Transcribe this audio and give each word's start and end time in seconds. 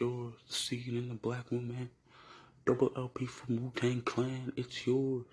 yours. 0.00 0.34
The 0.48 0.54
seed 0.54 0.88
in 0.88 1.08
the 1.08 1.14
black 1.14 1.50
woman. 1.50 1.90
Double 2.66 2.92
LP 2.96 3.26
from 3.26 3.62
Wu 3.62 3.72
Tang 3.74 4.02
Clan. 4.02 4.52
It's 4.56 4.86
yours. 4.86 5.24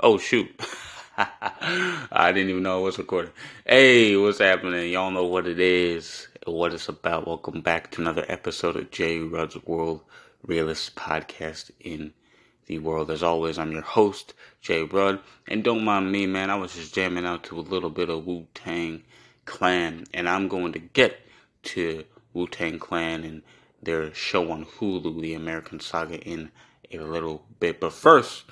Oh 0.00 0.18
shoot. 0.18 0.48
I 1.16 2.32
didn't 2.32 2.50
even 2.50 2.62
know 2.62 2.80
it 2.80 2.84
was 2.84 2.98
recording. 2.98 3.32
Hey, 3.66 4.16
what's 4.16 4.38
happening? 4.38 4.90
Y'all 4.90 5.10
know 5.10 5.26
what 5.26 5.46
it 5.46 5.60
is, 5.60 6.28
what 6.46 6.72
it's 6.72 6.88
about. 6.88 7.26
Welcome 7.26 7.60
back 7.60 7.90
to 7.92 8.00
another 8.00 8.24
episode 8.28 8.76
of 8.76 8.90
J. 8.90 9.20
Rudd's 9.20 9.62
World 9.64 10.00
Realist 10.44 10.96
Podcast 10.96 11.70
in 11.80 12.12
the 12.66 12.78
world. 12.78 13.10
As 13.10 13.22
always, 13.22 13.58
I'm 13.58 13.72
your 13.72 13.82
host, 13.82 14.34
Jay 14.60 14.82
Rudd. 14.82 15.20
And 15.46 15.62
don't 15.62 15.84
mind 15.84 16.10
me, 16.10 16.26
man. 16.26 16.50
I 16.50 16.56
was 16.56 16.74
just 16.74 16.94
jamming 16.94 17.26
out 17.26 17.44
to 17.44 17.58
a 17.58 17.60
little 17.60 17.90
bit 17.90 18.08
of 18.08 18.26
Wu 18.26 18.46
Tang 18.54 19.02
Clan. 19.44 20.04
And 20.14 20.28
I'm 20.28 20.48
going 20.48 20.72
to 20.72 20.78
get 20.78 21.20
to 21.64 22.04
Wu 22.32 22.48
Tang 22.48 22.78
Clan 22.78 23.24
and 23.24 23.42
their 23.82 24.14
show 24.14 24.50
on 24.50 24.64
Hulu, 24.64 25.20
The 25.20 25.34
American 25.34 25.80
Saga, 25.80 26.18
in 26.20 26.50
a 26.92 26.98
little 26.98 27.44
bit. 27.60 27.80
But 27.80 27.92
first, 27.92 28.44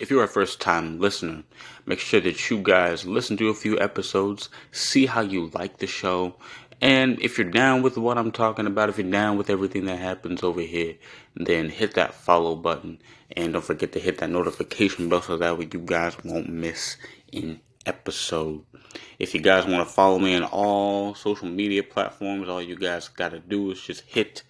if 0.00 0.10
you're 0.10 0.24
a 0.24 0.28
first 0.28 0.60
time 0.60 1.00
listener, 1.00 1.42
make 1.86 1.98
sure 1.98 2.20
that 2.20 2.50
you 2.50 2.58
guys 2.58 3.04
listen 3.04 3.36
to 3.38 3.48
a 3.48 3.54
few 3.54 3.78
episodes, 3.80 4.48
see 4.70 5.06
how 5.06 5.22
you 5.22 5.50
like 5.54 5.78
the 5.78 5.86
show, 5.86 6.36
and 6.80 7.18
if 7.22 7.38
you're 7.38 7.50
down 7.50 7.82
with 7.82 7.96
what 7.96 8.18
I'm 8.18 8.30
talking 8.30 8.66
about, 8.66 8.90
if 8.90 8.98
you're 8.98 9.10
down 9.10 9.38
with 9.38 9.48
everything 9.48 9.86
that 9.86 9.98
happens 9.98 10.42
over 10.42 10.60
here, 10.60 10.94
then 11.34 11.70
hit 11.70 11.94
that 11.94 12.14
follow 12.14 12.54
button 12.54 12.98
and 13.34 13.54
don't 13.54 13.64
forget 13.64 13.92
to 13.92 13.98
hit 13.98 14.18
that 14.18 14.30
notification 14.30 15.08
bell 15.08 15.22
so 15.22 15.36
that 15.38 15.58
way 15.58 15.68
you 15.72 15.80
guys 15.80 16.16
won't 16.22 16.50
miss 16.50 16.98
an 17.32 17.60
episode. 17.86 18.62
If 19.18 19.34
you 19.34 19.40
guys 19.40 19.64
want 19.64 19.86
to 19.86 19.94
follow 19.94 20.18
me 20.18 20.34
on 20.36 20.44
all 20.44 21.14
social 21.14 21.48
media 21.48 21.82
platforms, 21.82 22.48
all 22.48 22.60
you 22.60 22.76
guys 22.76 23.08
got 23.08 23.30
to 23.30 23.40
do 23.40 23.70
is 23.70 23.80
just 23.80 24.02
hit 24.02 24.42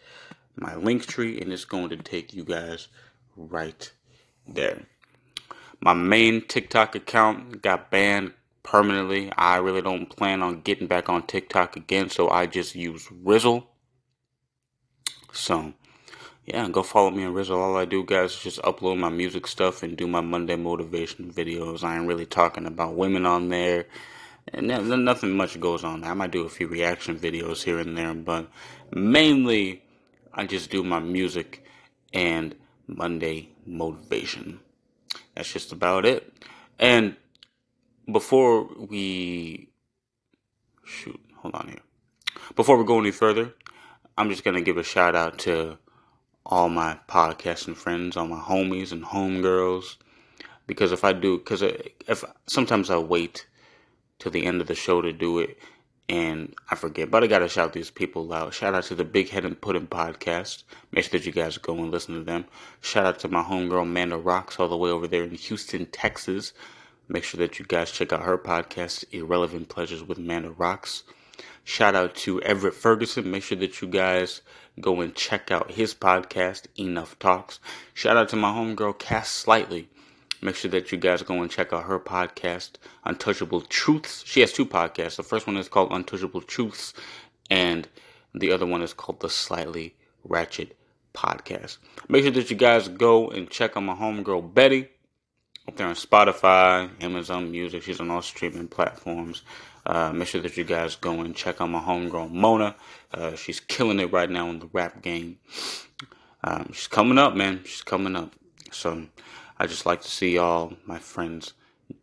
my 0.56 0.74
link 0.74 1.06
tree 1.06 1.40
and 1.40 1.52
it's 1.52 1.64
going 1.64 1.90
to 1.90 1.96
take 1.96 2.34
you 2.34 2.44
guys 2.44 2.88
right 3.36 3.90
there. 4.48 4.82
My 5.80 5.92
main 5.92 6.40
TikTok 6.46 6.94
account 6.94 7.62
got 7.62 7.90
banned 7.90 8.32
permanently. 8.62 9.30
I 9.36 9.58
really 9.58 9.82
don't 9.82 10.08
plan 10.08 10.42
on 10.42 10.62
getting 10.62 10.86
back 10.86 11.08
on 11.08 11.26
TikTok 11.26 11.76
again, 11.76 12.08
so 12.08 12.30
I 12.30 12.46
just 12.46 12.74
use 12.74 13.06
Rizzle. 13.08 13.66
So, 15.32 15.74
yeah, 16.46 16.68
go 16.70 16.82
follow 16.82 17.10
me 17.10 17.24
on 17.24 17.34
Rizzle. 17.34 17.58
All 17.58 17.76
I 17.76 17.84
do, 17.84 18.04
guys, 18.04 18.32
is 18.32 18.40
just 18.40 18.62
upload 18.62 18.98
my 18.98 19.10
music 19.10 19.46
stuff 19.46 19.82
and 19.82 19.96
do 19.96 20.06
my 20.06 20.22
Monday 20.22 20.56
motivation 20.56 21.30
videos. 21.30 21.84
I 21.84 21.98
ain't 21.98 22.08
really 22.08 22.26
talking 22.26 22.64
about 22.64 22.94
women 22.94 23.26
on 23.26 23.50
there. 23.50 23.86
And 24.54 24.68
nothing 24.68 25.36
much 25.36 25.60
goes 25.60 25.84
on. 25.84 26.04
I 26.04 26.14
might 26.14 26.30
do 26.30 26.46
a 26.46 26.48
few 26.48 26.68
reaction 26.68 27.18
videos 27.18 27.64
here 27.64 27.78
and 27.78 27.98
there, 27.98 28.14
but 28.14 28.48
mainly 28.92 29.82
I 30.36 30.44
just 30.44 30.70
do 30.70 30.84
my 30.84 31.00
music 31.00 31.64
and 32.12 32.54
Monday 32.86 33.48
motivation. 33.64 34.60
That's 35.34 35.50
just 35.50 35.72
about 35.72 36.04
it. 36.04 36.32
And 36.78 37.16
before 38.10 38.68
we 38.78 39.70
shoot, 40.84 41.18
hold 41.36 41.54
on 41.54 41.68
here. 41.68 41.80
Before 42.54 42.76
we 42.76 42.84
go 42.84 43.00
any 43.00 43.10
further, 43.10 43.54
I'm 44.18 44.28
just 44.28 44.44
gonna 44.44 44.60
give 44.60 44.76
a 44.76 44.82
shout 44.82 45.16
out 45.16 45.38
to 45.40 45.78
all 46.44 46.68
my 46.68 46.98
podcasting 47.08 47.74
friends, 47.74 48.16
all 48.16 48.28
my 48.28 48.38
homies 48.38 48.92
and 48.92 49.04
homegirls, 49.04 49.96
because 50.66 50.92
if 50.92 51.02
I 51.02 51.12
do, 51.12 51.38
because 51.38 51.62
uh, 51.62 51.76
if 52.06 52.24
sometimes 52.46 52.90
I 52.90 52.98
wait 52.98 53.46
till 54.18 54.32
the 54.32 54.44
end 54.44 54.60
of 54.60 54.66
the 54.66 54.74
show 54.74 55.00
to 55.00 55.12
do 55.12 55.38
it, 55.38 55.58
and 56.08 56.54
I 56.70 56.76
forget, 56.76 57.10
but 57.10 57.24
I 57.24 57.26
gotta 57.26 57.48
shout 57.48 57.72
these 57.72 57.90
people 57.90 58.32
out. 58.32 58.54
Shout 58.54 58.74
out 58.74 58.84
to 58.84 58.94
the 58.94 59.04
Big 59.04 59.28
Head 59.28 59.44
and 59.44 59.60
Pudding 59.60 59.88
podcast. 59.88 60.62
Make 60.92 61.04
sure 61.04 61.18
that 61.18 61.26
you 61.26 61.32
guys 61.32 61.58
go 61.58 61.74
and 61.74 61.90
listen 61.90 62.14
to 62.14 62.22
them. 62.22 62.44
Shout 62.80 63.06
out 63.06 63.18
to 63.20 63.28
my 63.28 63.42
homegirl 63.42 63.82
Amanda 63.82 64.16
Rocks 64.16 64.60
all 64.60 64.68
the 64.68 64.76
way 64.76 64.90
over 64.90 65.08
there 65.08 65.24
in 65.24 65.30
Houston, 65.32 65.86
Texas. 65.86 66.52
Make 67.08 67.24
sure 67.24 67.38
that 67.38 67.58
you 67.58 67.64
guys 67.64 67.90
check 67.90 68.12
out 68.12 68.22
her 68.22 68.38
podcast, 68.38 69.04
Irrelevant 69.12 69.68
Pleasures 69.68 70.02
with 70.02 70.18
Amanda 70.18 70.50
Rocks. 70.50 71.02
Shout 71.64 71.96
out 71.96 72.14
to 72.16 72.40
Everett 72.42 72.74
Ferguson. 72.74 73.30
Make 73.30 73.42
sure 73.42 73.58
that 73.58 73.80
you 73.80 73.88
guys 73.88 74.42
go 74.80 75.00
and 75.00 75.14
check 75.14 75.50
out 75.50 75.72
his 75.72 75.94
podcast, 75.94 76.66
Enough 76.78 77.18
Talks. 77.18 77.58
Shout 77.94 78.16
out 78.16 78.28
to 78.28 78.36
my 78.36 78.50
homegirl, 78.50 78.98
Cass 78.98 79.28
Slightly. 79.28 79.88
Make 80.42 80.56
sure 80.56 80.70
that 80.70 80.92
you 80.92 80.98
guys 80.98 81.22
go 81.22 81.40
and 81.42 81.50
check 81.50 81.72
out 81.72 81.84
her 81.84 81.98
podcast, 81.98 82.72
Untouchable 83.04 83.62
Truths. 83.62 84.22
She 84.26 84.40
has 84.40 84.52
two 84.52 84.66
podcasts. 84.66 85.16
The 85.16 85.22
first 85.22 85.46
one 85.46 85.56
is 85.56 85.68
called 85.68 85.90
Untouchable 85.90 86.42
Truths, 86.42 86.92
and 87.50 87.88
the 88.34 88.52
other 88.52 88.66
one 88.66 88.82
is 88.82 88.92
called 88.92 89.20
The 89.20 89.30
Slightly 89.30 89.94
Ratchet 90.24 90.76
Podcast. 91.14 91.78
Make 92.08 92.22
sure 92.24 92.32
that 92.32 92.50
you 92.50 92.56
guys 92.56 92.88
go 92.88 93.30
and 93.30 93.48
check 93.48 93.76
out 93.76 93.82
my 93.82 93.94
homegirl, 93.94 94.52
Betty 94.52 94.88
up 95.68 95.76
there 95.76 95.86
on 95.86 95.94
Spotify, 95.94 96.90
Amazon 97.02 97.50
Music. 97.50 97.82
She's 97.82 98.00
on 98.00 98.10
all 98.10 98.22
streaming 98.22 98.68
platforms. 98.68 99.42
Uh, 99.84 100.12
make 100.12 100.28
sure 100.28 100.40
that 100.40 100.56
you 100.56 100.64
guys 100.64 100.96
go 100.96 101.20
and 101.20 101.34
check 101.34 101.60
out 101.60 101.70
my 101.70 101.78
homegrown 101.78 102.36
Mona. 102.36 102.74
Uh, 103.12 103.34
she's 103.36 103.60
killing 103.60 104.00
it 104.00 104.12
right 104.12 104.30
now 104.30 104.48
in 104.50 104.58
the 104.58 104.68
rap 104.72 105.02
game. 105.02 105.38
Um, 106.42 106.70
she's 106.72 106.88
coming 106.88 107.18
up, 107.18 107.34
man. 107.34 107.62
She's 107.64 107.82
coming 107.82 108.16
up. 108.16 108.34
So 108.72 109.06
I 109.58 109.66
just 109.66 109.86
like 109.86 110.02
to 110.02 110.10
see 110.10 110.38
all 110.38 110.74
my 110.84 110.98
friends 110.98 111.54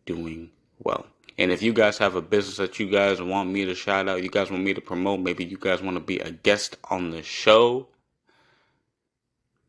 doing 0.05 0.49
well. 0.79 1.05
And 1.37 1.51
if 1.51 1.61
you 1.61 1.73
guys 1.73 1.97
have 1.97 2.15
a 2.15 2.21
business 2.21 2.57
that 2.57 2.79
you 2.79 2.89
guys 2.89 3.21
want 3.21 3.49
me 3.49 3.65
to 3.65 3.73
shout 3.73 4.07
out, 4.07 4.21
you 4.23 4.29
guys 4.29 4.51
want 4.51 4.63
me 4.63 4.73
to 4.73 4.81
promote, 4.81 5.19
maybe 5.19 5.43
you 5.43 5.57
guys 5.57 5.81
want 5.81 5.97
to 5.97 6.03
be 6.03 6.19
a 6.19 6.31
guest 6.31 6.77
on 6.89 7.11
the 7.11 7.23
show, 7.23 7.87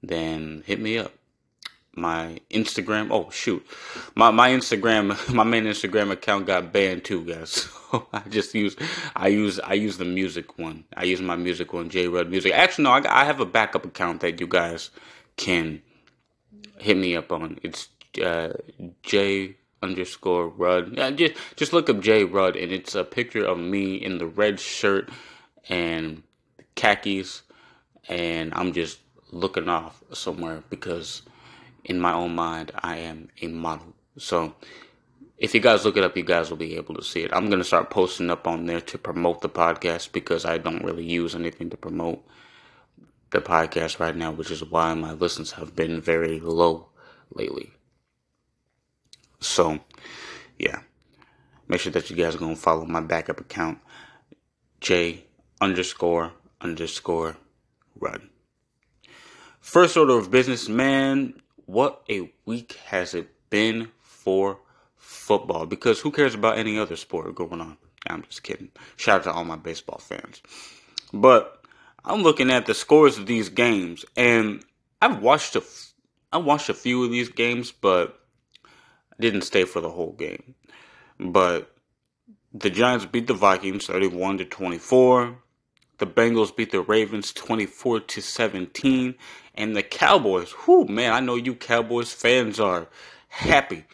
then 0.03 0.63
hit 0.67 0.81
me 0.81 0.99
up 0.99 1.13
my 1.97 2.41
Instagram. 2.51 3.09
Oh 3.11 3.31
shoot, 3.31 3.65
my 4.15 4.31
my 4.31 4.51
Instagram, 4.51 5.17
my 5.35 5.45
main 5.45 5.65
Instagram 5.65 6.11
account 6.11 6.47
got 6.47 6.73
banned 6.73 7.05
too, 7.05 7.25
guys. 7.25 7.69
So 7.95 8.09
I 8.13 8.23
just 8.29 8.53
use, 8.57 8.75
I 9.15 9.29
use, 9.29 9.61
I 9.61 9.75
use 9.75 9.99
the 9.99 10.05
music 10.05 10.59
one. 10.59 10.83
I 10.97 11.05
use 11.05 11.21
my 11.23 11.37
music 11.37 11.73
one, 11.73 11.91
J 11.91 12.09
Red 12.09 12.29
Music. 12.29 12.53
Actually, 12.53 12.85
no, 12.85 12.91
I, 12.91 13.21
I 13.21 13.25
have 13.25 13.39
a 13.39 13.47
backup 13.47 13.85
account 13.85 14.21
that 14.23 14.41
you 14.41 14.49
guys 14.49 14.91
can 15.37 15.81
hit 16.79 16.97
me 16.97 17.17
up 17.17 17.33
on. 17.33 17.59
It's 17.63 17.89
uh, 18.23 18.55
J 19.03 19.57
underscore 19.83 20.49
Rudd. 20.49 20.97
Yeah, 20.97 21.11
just 21.11 21.35
just 21.57 21.73
look 21.73 21.89
up 21.89 22.01
J 22.01 22.25
Rudd, 22.25 22.57
and 22.57 22.73
it's 22.73 22.95
a 22.95 23.05
picture 23.05 23.45
of 23.45 23.59
me 23.59 23.97
in 23.97 24.19
the 24.19 24.27
red 24.27 24.61
shirt 24.61 25.11
and 25.69 26.23
khakis, 26.75 27.43
and 28.09 28.53
I'm 28.55 28.73
just 28.73 28.99
looking 29.31 29.69
off 29.69 30.03
somewhere 30.13 30.63
because 30.71 31.23
in 31.85 32.01
my 32.01 32.13
own 32.13 32.35
mind, 32.35 32.73
I 32.77 32.97
am 32.99 33.29
a 33.43 33.49
model. 33.49 33.95
So 34.17 34.55
if 35.39 35.55
you 35.55 35.61
guys 35.61 35.85
look 35.85 35.97
it 35.97 36.05
up, 36.05 36.17
you 36.17 36.23
guys 36.23 36.51
will 36.51 36.57
be 36.57 36.77
able 36.77 36.95
to 36.95 37.03
see 37.03 37.23
it. 37.23 37.33
I'm 37.33 37.51
to 37.51 37.65
start 37.65 37.91
posting 37.91 38.31
up 38.31 38.47
on 38.47 38.67
there 38.67 38.81
to 38.81 38.99
promote 38.99 39.41
the 39.41 39.49
podcast 39.49 40.13
because 40.13 40.45
I 40.45 40.59
don't 40.59 40.85
really 40.85 41.05
use 41.05 41.35
anything 41.35 41.71
to 41.71 41.77
promote 41.77 42.25
the 43.35 43.41
podcast 43.41 43.99
right 43.99 44.17
now, 44.17 44.33
which 44.33 44.51
is 44.51 44.65
why 44.65 44.95
my 44.95 45.13
listens 45.13 45.53
have 45.53 45.77
been 45.77 46.01
very 46.01 46.41
low 46.41 46.89
lately. 47.35 47.73
So, 49.41 49.81
yeah. 50.59 50.81
Make 51.69 51.81
sure 51.81 51.93
that 51.93 52.11
you 52.11 52.17
guys 52.17 52.35
are 52.35 52.39
going 52.39 52.55
to 52.55 52.61
follow 52.61 52.85
my 52.85 53.01
backup 53.01 53.41
account, 53.41 53.79
J 54.81 55.25
underscore 55.61 56.33
underscore 56.61 57.37
run. 57.99 58.31
First 59.61 59.97
order 59.97 60.19
of 60.19 60.31
business, 60.31 60.69
man 60.69 61.35
what 61.67 62.03
a 62.11 62.31
week 62.45 62.75
has 62.87 63.15
it 63.15 63.29
been 63.51 63.91
for 64.03 64.59
football? 64.97 65.67
Because 65.67 66.01
who 66.01 66.11
cares 66.11 66.35
about 66.35 66.59
any 66.59 66.79
other 66.79 66.97
sport 66.97 67.35
going 67.35 67.61
on? 67.61 67.79
I'm 68.07 68.23
just 68.23 68.43
kidding. 68.43 68.71
Shout 68.97 69.21
out 69.21 69.25
to 69.25 69.33
all 69.33 69.45
my 69.45 69.57
baseball 69.57 69.99
fans. 69.99 70.43
But 71.13 71.64
I'm 72.05 72.23
looking 72.23 72.51
at 72.51 72.67
the 72.67 72.75
scores 72.75 73.17
of 73.17 73.27
these 73.27 73.49
games, 73.49 74.05
and 74.17 74.63
I've 75.01 75.23
watched 75.23 75.57
a, 75.57 75.63
I 76.33 76.39
watched 76.39 76.69
a 76.69 76.75
few 76.75 77.03
of 77.05 77.11
these 77.11 77.31
games, 77.31 77.73
but 77.73 78.21
I 78.65 79.17
didn't 79.21 79.43
stay 79.43 79.65
for 79.65 79.81
the 79.81 79.91
whole 79.91 80.13
game. 80.13 80.55
But 81.19 81.75
the 82.53 82.71
Giants 82.71 83.07
beat 83.07 83.27
the 83.27 83.35
Vikings 83.35 83.87
31 83.87 84.39
to 84.39 84.45
24. 84.45 85.39
The 85.99 86.07
Bengals 86.07 86.55
beat 86.55 86.73
the 86.73 86.83
Ravens 86.83 87.33
24 87.33 88.01
to 88.01 88.21
17. 88.21 89.15
And 89.55 89.77
the 89.77 89.83
Cowboys, 89.83 90.53
whoo, 90.67 90.85
man, 90.87 91.13
I 91.13 91.21
know 91.21 91.37
you 91.37 91.55
Cowboys 91.55 92.13
fans 92.13 92.61
are 92.61 92.89
happy. 93.29 93.85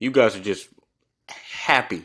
You 0.00 0.10
guys 0.10 0.36
are 0.36 0.40
just 0.40 0.68
happy. 1.28 2.04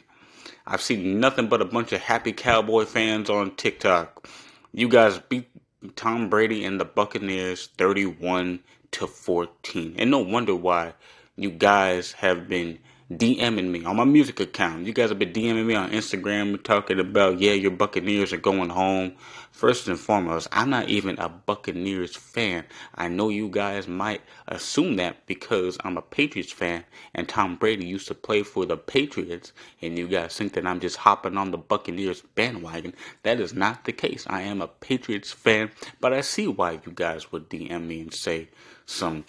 I've 0.65 0.81
seen 0.81 1.19
nothing 1.19 1.47
but 1.47 1.61
a 1.61 1.65
bunch 1.65 1.91
of 1.91 2.01
happy 2.01 2.31
Cowboy 2.31 2.85
fans 2.85 3.29
on 3.29 3.55
TikTok. 3.55 4.29
You 4.75 4.87
guys 4.87 5.19
beat 5.19 5.51
Tom 5.95 6.29
Brady 6.29 6.65
and 6.65 6.79
the 6.79 6.85
Buccaneers 6.85 7.67
31 7.77 8.59
to 8.89 9.05
14. 9.05 9.95
And 9.99 10.09
no 10.09 10.17
wonder 10.17 10.55
why 10.55 10.95
you 11.35 11.51
guys 11.51 12.13
have 12.13 12.49
been 12.49 12.79
DMing 13.11 13.69
me 13.69 13.83
on 13.83 13.97
my 13.97 14.05
music 14.05 14.39
account. 14.39 14.85
You 14.85 14.93
guys 14.93 15.09
have 15.09 15.19
been 15.19 15.33
DMing 15.33 15.65
me 15.65 15.75
on 15.75 15.91
Instagram 15.91 16.63
talking 16.63 16.99
about, 16.99 17.39
yeah, 17.39 17.51
your 17.51 17.71
Buccaneers 17.71 18.31
are 18.31 18.37
going 18.37 18.69
home. 18.69 19.13
First 19.51 19.87
and 19.87 19.99
foremost, 19.99 20.47
I'm 20.51 20.69
not 20.69 20.89
even 20.89 21.19
a 21.19 21.29
Buccaneers 21.29 22.15
fan. 22.15 22.63
I 22.95 23.09
know 23.09 23.29
you 23.29 23.49
guys 23.49 23.87
might 23.87 24.21
assume 24.47 24.95
that 24.95 25.25
because 25.27 25.77
I'm 25.83 25.97
a 25.97 26.01
Patriots 26.01 26.51
fan 26.51 26.85
and 27.13 27.29
Tom 27.29 27.57
Brady 27.57 27.85
used 27.85 28.07
to 28.07 28.15
play 28.15 28.41
for 28.41 28.65
the 28.65 28.77
Patriots, 28.77 29.51
and 29.81 29.97
you 29.97 30.07
guys 30.07 30.35
think 30.35 30.53
that 30.53 30.65
I'm 30.65 30.79
just 30.79 30.97
hopping 30.97 31.37
on 31.37 31.51
the 31.51 31.57
Buccaneers 31.57 32.21
bandwagon. 32.35 32.95
That 33.23 33.39
is 33.39 33.53
not 33.53 33.85
the 33.85 33.91
case. 33.91 34.25
I 34.27 34.41
am 34.41 34.61
a 34.61 34.67
Patriots 34.67 35.31
fan, 35.31 35.71
but 35.99 36.13
I 36.13 36.21
see 36.21 36.47
why 36.47 36.79
you 36.85 36.91
guys 36.93 37.31
would 37.31 37.49
DM 37.49 37.85
me 37.85 38.01
and 38.01 38.13
say 38.13 38.49
some 38.85 39.25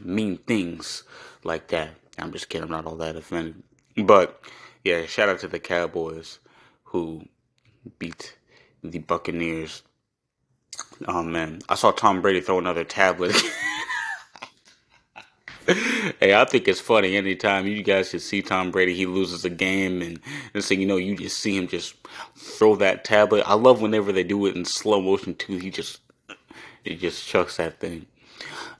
mean 0.00 0.38
things 0.38 1.02
like 1.42 1.68
that. 1.68 1.90
I'm 2.18 2.32
just 2.32 2.48
kidding. 2.48 2.64
I'm 2.64 2.70
not 2.70 2.86
all 2.86 2.96
that 2.96 3.16
offended. 3.16 3.62
But 3.96 4.40
yeah, 4.84 5.06
shout 5.06 5.28
out 5.28 5.40
to 5.40 5.48
the 5.48 5.58
Cowboys 5.58 6.38
who 6.84 7.24
beat 7.98 8.36
the 8.82 8.98
Buccaneers. 8.98 9.82
Oh 11.06 11.22
man, 11.22 11.60
I 11.68 11.74
saw 11.74 11.90
Tom 11.90 12.22
Brady 12.22 12.40
throw 12.40 12.58
another 12.58 12.84
tablet. 12.84 13.34
hey, 16.20 16.34
I 16.34 16.44
think 16.44 16.68
it's 16.68 16.80
funny 16.80 17.16
anytime 17.16 17.66
you 17.66 17.82
guys 17.82 18.10
see 18.10 18.42
Tom 18.42 18.70
Brady, 18.70 18.94
he 18.94 19.06
loses 19.06 19.44
a 19.44 19.50
game, 19.50 20.02
and 20.02 20.20
next 20.54 20.68
thing 20.68 20.80
you 20.80 20.86
know, 20.86 20.96
you 20.96 21.16
just 21.16 21.38
see 21.38 21.56
him 21.56 21.66
just 21.68 21.94
throw 22.36 22.76
that 22.76 23.04
tablet. 23.04 23.44
I 23.46 23.54
love 23.54 23.80
whenever 23.80 24.12
they 24.12 24.24
do 24.24 24.46
it 24.46 24.56
in 24.56 24.64
slow 24.64 25.00
motion 25.00 25.34
too. 25.34 25.58
He 25.58 25.70
just 25.70 26.00
he 26.84 26.94
just 26.96 27.26
chucks 27.26 27.56
that 27.56 27.80
thing. 27.80 28.06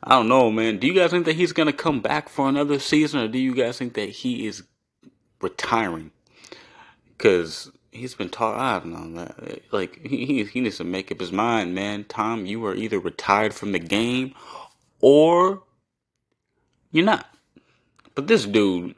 I 0.06 0.11
don't 0.11 0.29
know, 0.29 0.53
man. 0.53 0.79
Do 0.79 0.87
you 0.87 0.94
guys 0.94 1.11
think 1.11 1.25
that 1.26 1.35
he's 1.35 1.53
gonna 1.53 1.73
come 1.73 2.00
back 2.00 2.29
for 2.29 2.49
another 2.49 2.79
season, 2.79 3.20
or 3.20 3.29
do 3.29 3.38
you 3.38 3.55
guys 3.56 3.76
think 3.76 3.94
that 3.94 4.08
he 4.08 4.47
is 4.47 4.62
retiring? 5.41 6.12
Because 7.08 7.73
he's 7.91 8.14
been 8.14 8.29
taught. 8.29 8.56
I 8.56 8.79
don't 8.79 9.14
know. 9.14 9.29
Like 9.73 10.06
he 10.06 10.44
he 10.44 10.61
needs 10.61 10.76
to 10.76 10.85
make 10.85 11.11
up 11.11 11.19
his 11.19 11.32
mind, 11.32 11.75
man. 11.75 12.05
Tom, 12.05 12.47
you 12.47 12.64
are 12.67 12.75
either 12.75 13.00
retired 13.00 13.53
from 13.53 13.73
the 13.73 13.81
game, 13.81 14.32
or 15.00 15.64
you're 16.93 17.05
not. 17.05 17.26
But 18.14 18.29
this 18.29 18.47
dude 18.47 18.94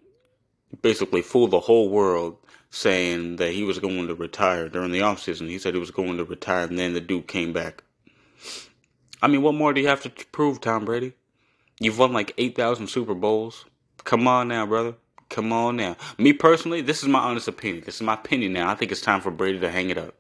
basically 0.83 1.23
fooled 1.23 1.53
the 1.53 1.61
whole 1.61 1.89
world 1.89 2.37
saying 2.71 3.37
that 3.37 3.53
he 3.53 3.65
was 3.65 3.79
going 3.79 4.07
to 4.09 4.15
retire 4.15 4.69
during 4.69 4.93
the 4.93 5.01
offseason. 5.01 5.49
He 5.49 5.59
said 5.59 5.73
he 5.73 5.81
was 5.81 5.91
going 5.91 6.19
to 6.19 6.25
retire, 6.25 6.67
and 6.67 6.79
then 6.79 6.93
the 6.93 7.01
dude 7.01 7.27
came 7.27 7.55
back. 7.55 7.83
I 9.21 9.27
mean, 9.27 9.43
what 9.43 9.55
more 9.55 9.73
do 9.73 9.81
you 9.81 9.89
have 9.89 10.03
to 10.03 10.11
prove, 10.27 10.61
Tom 10.61 10.85
Brady? 10.85 11.13
You've 11.81 11.99
won 11.99 12.13
like 12.13 12.35
8,000 12.39 12.89
Super 12.89 13.15
Bowls. 13.15 13.65
Come 14.05 14.27
on 14.29 14.49
now, 14.49 14.67
brother. 14.67 14.95
Come 15.29 15.53
on 15.53 15.77
now. 15.77 15.97
Me 16.17 16.33
personally, 16.33 16.81
this 16.81 17.03
is 17.03 17.09
my 17.09 17.19
honest 17.19 17.49
opinion. 17.49 17.85
This 17.85 17.97
is 17.97 18.03
my 18.03 18.15
opinion 18.15 18.53
now. 18.53 18.71
I 18.71 18.75
think 18.75 18.91
it's 18.93 19.01
time 19.01 19.21
for 19.21 19.31
Brady 19.31 19.61
to 19.61 19.71
hang 19.71 19.91
it 19.91 19.99
up. 19.99 20.15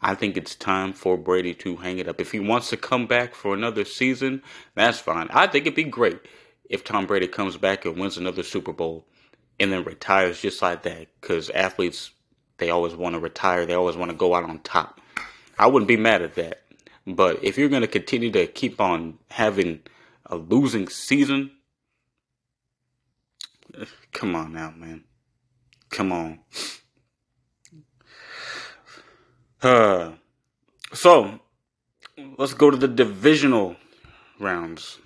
I 0.00 0.14
think 0.14 0.36
it's 0.36 0.54
time 0.54 0.92
for 0.92 1.16
Brady 1.16 1.54
to 1.54 1.76
hang 1.76 1.98
it 1.98 2.08
up. 2.08 2.20
If 2.20 2.32
he 2.32 2.40
wants 2.40 2.70
to 2.70 2.76
come 2.76 3.06
back 3.06 3.34
for 3.34 3.54
another 3.54 3.84
season, 3.84 4.42
that's 4.74 4.98
fine. 4.98 5.28
I 5.30 5.46
think 5.46 5.66
it'd 5.66 5.76
be 5.76 5.84
great 5.84 6.20
if 6.68 6.84
Tom 6.84 7.06
Brady 7.06 7.26
comes 7.26 7.56
back 7.56 7.84
and 7.84 7.98
wins 7.98 8.16
another 8.16 8.42
Super 8.42 8.72
Bowl 8.72 9.06
and 9.58 9.72
then 9.72 9.84
retires 9.84 10.40
just 10.40 10.60
like 10.60 10.82
that. 10.82 11.06
Because 11.20 11.50
athletes, 11.50 12.10
they 12.58 12.70
always 12.70 12.94
want 12.94 13.14
to 13.14 13.20
retire, 13.20 13.64
they 13.66 13.74
always 13.74 13.96
want 13.96 14.10
to 14.10 14.16
go 14.16 14.34
out 14.34 14.44
on 14.44 14.58
top. 14.60 15.00
I 15.58 15.68
wouldn't 15.68 15.88
be 15.88 15.96
mad 15.96 16.22
at 16.22 16.34
that. 16.34 16.63
But 17.06 17.42
if 17.44 17.58
you're 17.58 17.68
going 17.68 17.82
to 17.82 17.88
continue 17.88 18.30
to 18.32 18.46
keep 18.46 18.80
on 18.80 19.18
having 19.30 19.80
a 20.26 20.36
losing 20.36 20.88
season, 20.88 21.50
come 24.12 24.34
on 24.34 24.52
now, 24.52 24.72
man. 24.76 25.04
Come 25.90 26.12
on. 26.12 26.40
Uh, 29.62 30.12
so, 30.92 31.40
let's 32.36 32.52
go 32.52 32.70
to 32.70 32.76
the 32.76 32.86
divisional 32.86 33.76
rounds, 34.38 34.98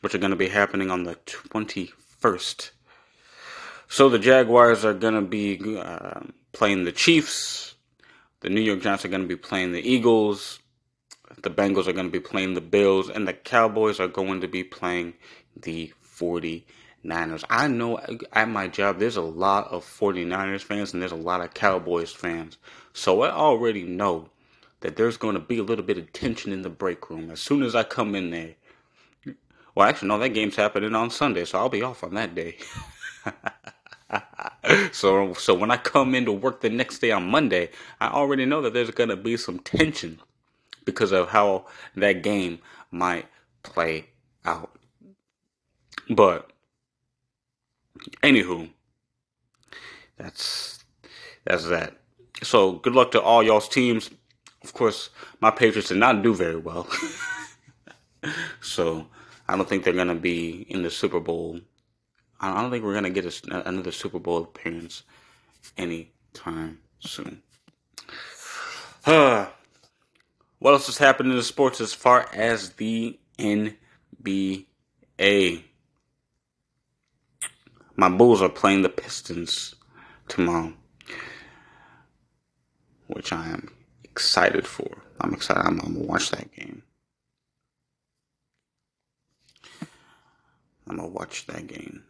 which 0.00 0.16
are 0.16 0.18
going 0.18 0.32
to 0.32 0.36
be 0.36 0.48
happening 0.48 0.90
on 0.90 1.04
the 1.04 1.14
21st. 1.14 2.72
So, 3.86 4.08
the 4.08 4.18
Jaguars 4.18 4.84
are 4.84 4.94
going 4.94 5.14
to 5.14 5.22
be 5.22 5.78
uh, 5.78 6.22
playing 6.52 6.86
the 6.86 6.92
Chiefs. 6.92 7.76
The 8.40 8.48
New 8.48 8.62
York 8.62 8.82
Giants 8.82 9.04
are 9.04 9.08
going 9.08 9.22
to 9.22 9.28
be 9.28 9.36
playing 9.36 9.70
the 9.70 9.88
Eagles 9.88 10.58
the 11.36 11.50
Bengals 11.50 11.86
are 11.86 11.92
going 11.92 12.06
to 12.06 12.12
be 12.12 12.20
playing 12.20 12.54
the 12.54 12.60
Bills, 12.60 13.08
and 13.10 13.28
the 13.28 13.32
Cowboys 13.32 14.00
are 14.00 14.08
going 14.08 14.40
to 14.40 14.48
be 14.48 14.64
playing 14.64 15.14
the 15.56 15.92
49ers. 16.04 17.44
I 17.50 17.68
know 17.68 18.00
at 18.32 18.48
my 18.48 18.68
job 18.68 18.98
there's 18.98 19.16
a 19.16 19.22
lot 19.22 19.68
of 19.70 19.84
49ers 19.84 20.62
fans 20.62 20.92
and 20.92 21.02
there's 21.02 21.12
a 21.12 21.16
lot 21.16 21.40
of 21.40 21.54
Cowboys 21.54 22.12
fans. 22.12 22.58
So 22.92 23.22
I 23.22 23.30
already 23.30 23.84
know 23.84 24.30
that 24.80 24.96
there's 24.96 25.16
going 25.16 25.34
to 25.34 25.40
be 25.40 25.58
a 25.58 25.62
little 25.62 25.84
bit 25.84 25.98
of 25.98 26.12
tension 26.12 26.52
in 26.52 26.62
the 26.62 26.70
break 26.70 27.10
room 27.10 27.30
as 27.30 27.40
soon 27.40 27.62
as 27.62 27.74
I 27.74 27.82
come 27.82 28.14
in 28.14 28.30
there. 28.30 28.54
Well, 29.74 29.88
actually, 29.88 30.08
no, 30.08 30.18
that 30.18 30.30
game's 30.30 30.56
happening 30.56 30.94
on 30.94 31.10
Sunday, 31.10 31.44
so 31.44 31.58
I'll 31.58 31.68
be 31.68 31.82
off 31.82 32.02
on 32.02 32.14
that 32.14 32.34
day. 32.34 32.56
so, 34.92 35.34
so 35.34 35.54
when 35.54 35.70
I 35.70 35.76
come 35.76 36.16
in 36.16 36.24
to 36.24 36.32
work 36.32 36.60
the 36.60 36.70
next 36.70 36.98
day 36.98 37.12
on 37.12 37.30
Monday, 37.30 37.70
I 38.00 38.08
already 38.08 38.44
know 38.44 38.60
that 38.62 38.72
there's 38.72 38.90
going 38.90 39.10
to 39.10 39.16
be 39.16 39.36
some 39.36 39.60
tension 39.60 40.20
because 40.88 41.12
of 41.12 41.28
how 41.28 41.66
that 41.96 42.22
game 42.22 42.60
might 42.90 43.26
play 43.62 44.06
out. 44.46 44.70
But 46.08 46.50
anywho, 48.22 48.70
that's 50.16 50.82
that's 51.44 51.66
that. 51.66 51.98
So 52.42 52.72
good 52.72 52.94
luck 52.94 53.10
to 53.10 53.20
all 53.20 53.42
y'all's 53.42 53.68
teams. 53.68 54.08
Of 54.64 54.72
course, 54.72 55.10
my 55.40 55.50
Patriots 55.50 55.88
did 55.88 55.98
not 55.98 56.22
do 56.22 56.34
very 56.34 56.56
well. 56.56 56.88
so 58.62 59.06
I 59.46 59.56
don't 59.56 59.68
think 59.68 59.84
they're 59.84 59.92
gonna 59.92 60.14
be 60.14 60.64
in 60.70 60.82
the 60.82 60.90
Super 60.90 61.20
Bowl. 61.20 61.60
I 62.40 62.62
don't 62.62 62.70
think 62.70 62.82
we're 62.82 62.94
gonna 62.94 63.10
get 63.10 63.26
a, 63.26 63.68
another 63.68 63.92
Super 63.92 64.18
Bowl 64.18 64.44
appearance 64.44 65.02
anytime 65.76 66.78
soon. 67.00 67.42
Uh, 69.04 69.48
what 70.58 70.72
else 70.72 70.88
is 70.88 70.98
happening 70.98 71.32
in 71.32 71.38
the 71.38 71.44
sports 71.44 71.80
as 71.80 71.92
far 71.94 72.28
as 72.32 72.70
the 72.74 73.18
NBA? 73.38 74.64
My 77.96 78.08
Bulls 78.08 78.42
are 78.42 78.48
playing 78.48 78.82
the 78.82 78.88
Pistons 78.88 79.74
tomorrow, 80.28 80.72
which 83.06 83.32
I 83.32 83.48
am 83.48 83.72
excited 84.04 84.66
for. 84.66 85.02
I'm 85.20 85.34
excited. 85.34 85.62
I'm, 85.64 85.80
I'm 85.80 85.94
gonna 85.94 86.06
watch 86.06 86.30
that 86.30 86.52
game. 86.52 86.82
I'm 90.88 90.96
gonna 90.96 91.08
watch 91.08 91.46
that 91.46 91.66
game. 91.66 92.02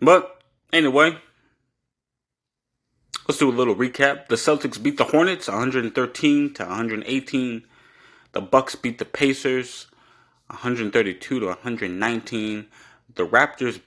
But 0.00 0.42
anyway, 0.72 1.18
Let's 3.28 3.40
do 3.40 3.50
a 3.50 3.50
little 3.50 3.74
recap. 3.74 4.28
The 4.28 4.36
Celtics 4.36 4.80
beat 4.80 4.98
the 4.98 5.04
Hornets 5.04 5.48
113 5.48 6.54
to 6.54 6.64
118. 6.64 7.66
The 8.30 8.40
Bucks 8.40 8.76
beat 8.76 8.98
the 8.98 9.04
Pacers 9.04 9.88
132 10.46 11.40
to 11.40 11.46
119. 11.46 12.66
The 13.16 13.26
Raptors 13.26 13.80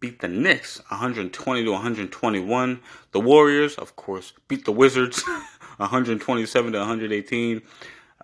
beat 0.00 0.18
the 0.18 0.26
Knicks 0.26 0.78
120 0.88 1.64
to 1.64 1.70
121. 1.70 2.80
The 3.12 3.20
Warriors, 3.20 3.76
of 3.76 3.94
course, 3.94 4.32
beat 4.48 4.64
the 4.64 4.72
Wizards 4.72 5.22
127 5.76 6.72
to 6.72 6.78
118. 6.80 7.62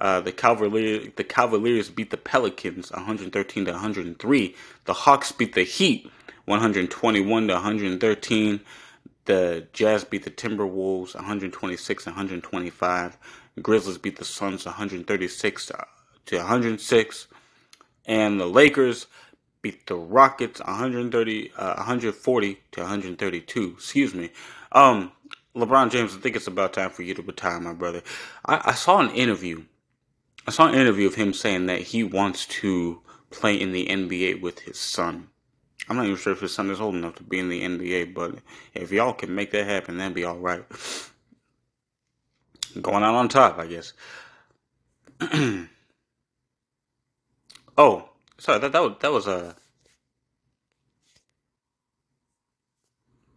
Uh, 0.01 0.21
the 0.21 0.33
Cavaliers, 0.33 1.13
the 1.15 1.23
Cavaliers 1.23 1.89
beat 1.89 2.11
the 2.11 2.17
Pelicans 2.17 2.91
113 2.91 3.65
to 3.65 3.71
103. 3.71 4.57
The 4.87 4.93
Hawks 4.93 5.31
beat 5.31 5.55
the 5.55 5.63
Heat 5.63 6.11
121 6.47 7.47
to 7.47 7.55
113. 7.55 8.61
The 9.29 9.67
Jazz 9.75 10.05
beat 10.05 10.25
the 10.25 10.31
Timberwolves 10.31 11.15
126 11.15 12.07
125. 12.07 13.19
Grizzlies 13.61 13.99
beat 13.99 14.17
the 14.17 14.25
Suns 14.25 14.65
136 14.65 15.73
to 16.25 16.37
106. 16.39 17.27
And 18.07 18.41
the 18.41 18.47
Lakers 18.47 19.07
beat 19.61 19.87
the 19.87 19.97
Rockets 19.97 20.61
130 20.61 21.53
uh, 21.59 21.75
140 21.75 22.59
to 22.73 22.81
132. 22.81 23.75
Excuse 23.77 24.15
me. 24.15 24.31
Um 24.73 25.13
LeBron 25.55 25.91
James, 25.91 26.15
I 26.15 26.21
think 26.21 26.35
it's 26.35 26.47
about 26.47 26.73
time 26.73 26.89
for 26.89 27.03
you 27.03 27.13
to 27.13 27.21
retire, 27.21 27.61
my 27.61 27.75
brother. 27.75 28.03
I, 28.47 28.63
I 28.65 28.73
saw 28.73 28.99
an 28.99 29.11
interview. 29.11 29.65
I 30.47 30.53
saw 30.53 30.69
an 30.69 30.75
interview 30.75 31.07
of 31.07 31.17
him 31.17 31.35
saying 31.35 31.67
that 31.67 31.83
he 31.83 32.03
wants 32.03 32.47
to 32.47 33.03
play 33.29 33.61
in 33.61 33.73
the 33.73 33.89
NBA 33.89 34.41
with 34.41 34.61
his 34.61 34.79
son. 34.79 35.29
I'm 35.89 35.97
not 35.97 36.05
even 36.05 36.17
sure 36.17 36.33
if 36.33 36.41
his 36.41 36.53
son 36.53 36.71
is 36.71 36.81
old 36.81 36.95
enough 36.95 37.15
to 37.17 37.23
be 37.23 37.39
in 37.39 37.49
the 37.49 37.63
NBA, 37.63 38.15
but 38.15 38.37
if 38.75 38.93
y'all 38.93 39.15
can 39.15 39.35
make 39.35 39.51
that 39.53 39.67
happen, 39.67 39.97
that'd 39.97 40.15
be 40.15 40.25
all 40.25 40.39
right. 40.39 40.65
Going 42.81 43.03
out 43.03 43.15
on 43.15 43.29
top, 43.29 43.59
I 43.59 43.67
guess. 43.67 43.95
oh, 47.79 48.09
sorry 48.37 48.61
that 48.61 48.73
that 48.73 48.83
was 48.83 48.97
that 49.01 49.13
was 49.13 49.27
a. 49.27 49.57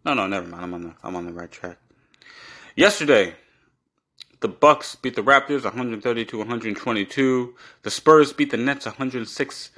No, 0.04 0.14
no, 0.14 0.28
never 0.28 0.48
mind. 0.48 0.64
I'm 0.64 0.74
on 0.74 0.82
the 0.82 0.94
I'm 1.04 1.16
on 1.16 1.26
the 1.26 1.34
right 1.34 1.50
track. 1.50 1.78
Yesterday, 2.76 3.36
the 4.42 4.48
Bucks 4.48 4.96
beat 4.96 5.16
the 5.16 5.24
Raptors 5.24 5.64
130 5.64 6.26
to 6.26 6.38
122. 6.38 7.56
The 7.84 7.92
Spurs 7.92 8.34
beat 8.34 8.52
the 8.52 8.58
Nets 8.58 8.86
106 8.86 9.72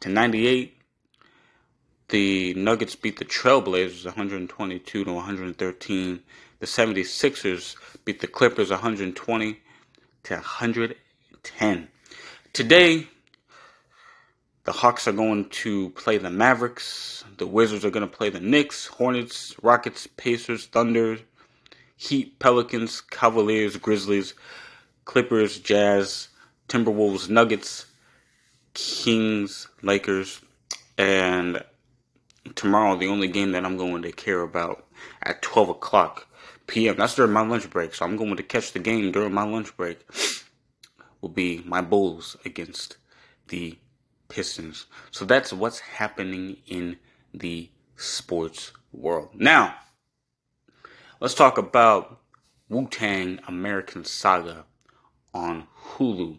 to 0.00 0.08
98. 0.08 0.77
The 2.08 2.54
Nuggets 2.54 2.96
beat 2.96 3.18
the 3.18 3.26
Trailblazers 3.26 4.06
122 4.06 5.04
to 5.04 5.12
113. 5.12 6.20
The 6.58 6.66
76ers 6.66 7.76
beat 8.06 8.20
the 8.20 8.26
Clippers 8.26 8.70
120 8.70 9.60
to 10.22 10.34
110. 10.34 11.88
Today, 12.54 13.06
the 14.64 14.72
Hawks 14.72 15.06
are 15.06 15.12
going 15.12 15.50
to 15.50 15.90
play 15.90 16.16
the 16.16 16.30
Mavericks. 16.30 17.24
The 17.36 17.46
Wizards 17.46 17.84
are 17.84 17.90
going 17.90 18.08
to 18.08 18.16
play 18.16 18.30
the 18.30 18.40
Knicks, 18.40 18.86
Hornets, 18.86 19.54
Rockets, 19.62 20.06
Pacers, 20.06 20.64
Thunder, 20.64 21.18
Heat, 21.96 22.38
Pelicans, 22.38 23.02
Cavaliers, 23.02 23.76
Grizzlies, 23.76 24.32
Clippers, 25.04 25.58
Jazz, 25.58 26.28
Timberwolves, 26.68 27.28
Nuggets, 27.28 27.84
Kings, 28.72 29.68
Lakers, 29.82 30.40
and 30.96 31.62
tomorrow 32.54 32.96
the 32.96 33.08
only 33.08 33.28
game 33.28 33.52
that 33.52 33.64
I'm 33.64 33.76
going 33.76 34.02
to 34.02 34.12
care 34.12 34.42
about 34.42 34.86
at 35.22 35.42
12 35.42 35.70
o'clock 35.70 36.26
p.m. 36.66 36.96
That's 36.96 37.14
during 37.14 37.32
my 37.32 37.46
lunch 37.46 37.68
break, 37.70 37.94
so 37.94 38.04
I'm 38.04 38.16
going 38.16 38.36
to 38.36 38.42
catch 38.42 38.72
the 38.72 38.78
game 38.78 39.12
during 39.12 39.32
my 39.32 39.44
lunch 39.44 39.76
break. 39.76 40.00
Will 41.20 41.28
be 41.28 41.62
my 41.66 41.80
Bulls 41.80 42.36
against 42.44 42.96
the 43.48 43.76
Pistons. 44.28 44.86
So 45.10 45.24
that's 45.24 45.52
what's 45.52 45.80
happening 45.80 46.58
in 46.66 46.98
the 47.34 47.70
sports 47.96 48.72
world. 48.92 49.30
Now, 49.34 49.74
let's 51.20 51.34
talk 51.34 51.58
about 51.58 52.20
Wu 52.68 52.86
Tang 52.86 53.40
American 53.48 54.04
Saga 54.04 54.64
on 55.34 55.66
Hulu. 55.94 56.38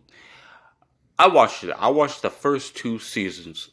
I 1.17 1.27
watched 1.27 1.63
it. 1.63 1.71
I 1.77 1.89
watched 1.89 2.21
the 2.21 2.29
first 2.29 2.77
two 2.77 2.99
seasons 2.99 3.69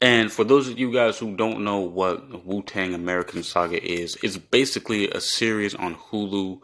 and 0.00 0.32
for 0.32 0.44
those 0.44 0.68
of 0.68 0.78
you 0.78 0.92
guys 0.92 1.18
who 1.18 1.36
don't 1.36 1.64
know 1.64 1.80
what 1.80 2.44
Wu 2.44 2.62
Tang 2.62 2.94
American 2.94 3.42
Saga 3.42 3.82
is, 3.82 4.16
it's 4.22 4.36
basically 4.36 5.10
a 5.10 5.20
series 5.20 5.74
on 5.74 5.94
Hulu 5.94 6.60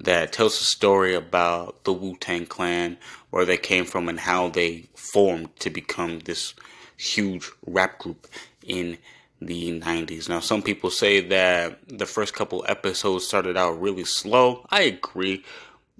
that 0.00 0.32
tells 0.32 0.60
a 0.60 0.64
story 0.64 1.14
about 1.14 1.84
the 1.84 1.92
Wu 1.92 2.16
Tang 2.16 2.46
Clan, 2.46 2.98
where 3.30 3.44
they 3.44 3.56
came 3.56 3.84
from, 3.84 4.08
and 4.08 4.20
how 4.20 4.48
they 4.48 4.88
formed 4.94 5.54
to 5.60 5.70
become 5.70 6.20
this 6.20 6.54
huge 6.96 7.50
rap 7.66 7.98
group 7.98 8.26
in 8.66 8.98
the 9.40 9.80
90s. 9.80 10.28
Now, 10.28 10.40
some 10.40 10.62
people 10.62 10.90
say 10.90 11.20
that 11.20 11.78
the 11.88 12.06
first 12.06 12.34
couple 12.34 12.64
episodes 12.68 13.26
started 13.26 13.56
out 13.56 13.80
really 13.80 14.04
slow. 14.04 14.66
I 14.70 14.82
agree, 14.82 15.44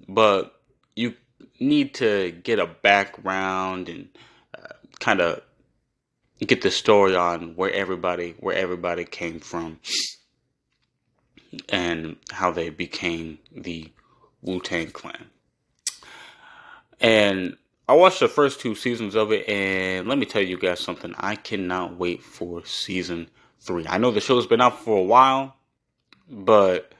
but 0.07 0.59
you 0.95 1.15
need 1.59 1.93
to 1.95 2.31
get 2.31 2.59
a 2.59 2.67
background 2.67 3.89
and 3.89 4.09
uh, 4.57 4.73
kind 4.99 5.21
of 5.21 5.41
get 6.45 6.61
the 6.61 6.71
story 6.71 7.15
on 7.15 7.55
where 7.55 7.71
everybody 7.71 8.35
where 8.39 8.55
everybody 8.55 9.05
came 9.05 9.39
from 9.39 9.79
and 11.67 12.15
how 12.31 12.51
they 12.51 12.69
became 12.69 13.39
the 13.51 13.91
Wu 14.41 14.59
Tang 14.59 14.91
Clan. 14.91 15.29
And 16.99 17.57
I 17.87 17.93
watched 17.93 18.19
the 18.19 18.27
first 18.27 18.59
two 18.59 18.75
seasons 18.75 19.15
of 19.15 19.31
it, 19.31 19.49
and 19.49 20.07
let 20.07 20.17
me 20.17 20.25
tell 20.25 20.41
you 20.41 20.57
guys 20.57 20.79
something. 20.79 21.13
I 21.17 21.35
cannot 21.35 21.97
wait 21.97 22.21
for 22.21 22.63
season 22.65 23.29
three. 23.61 23.87
I 23.87 23.97
know 23.97 24.11
the 24.11 24.21
show's 24.21 24.45
been 24.45 24.61
out 24.61 24.79
for 24.79 24.97
a 24.97 25.03
while, 25.03 25.55
but 26.29 26.93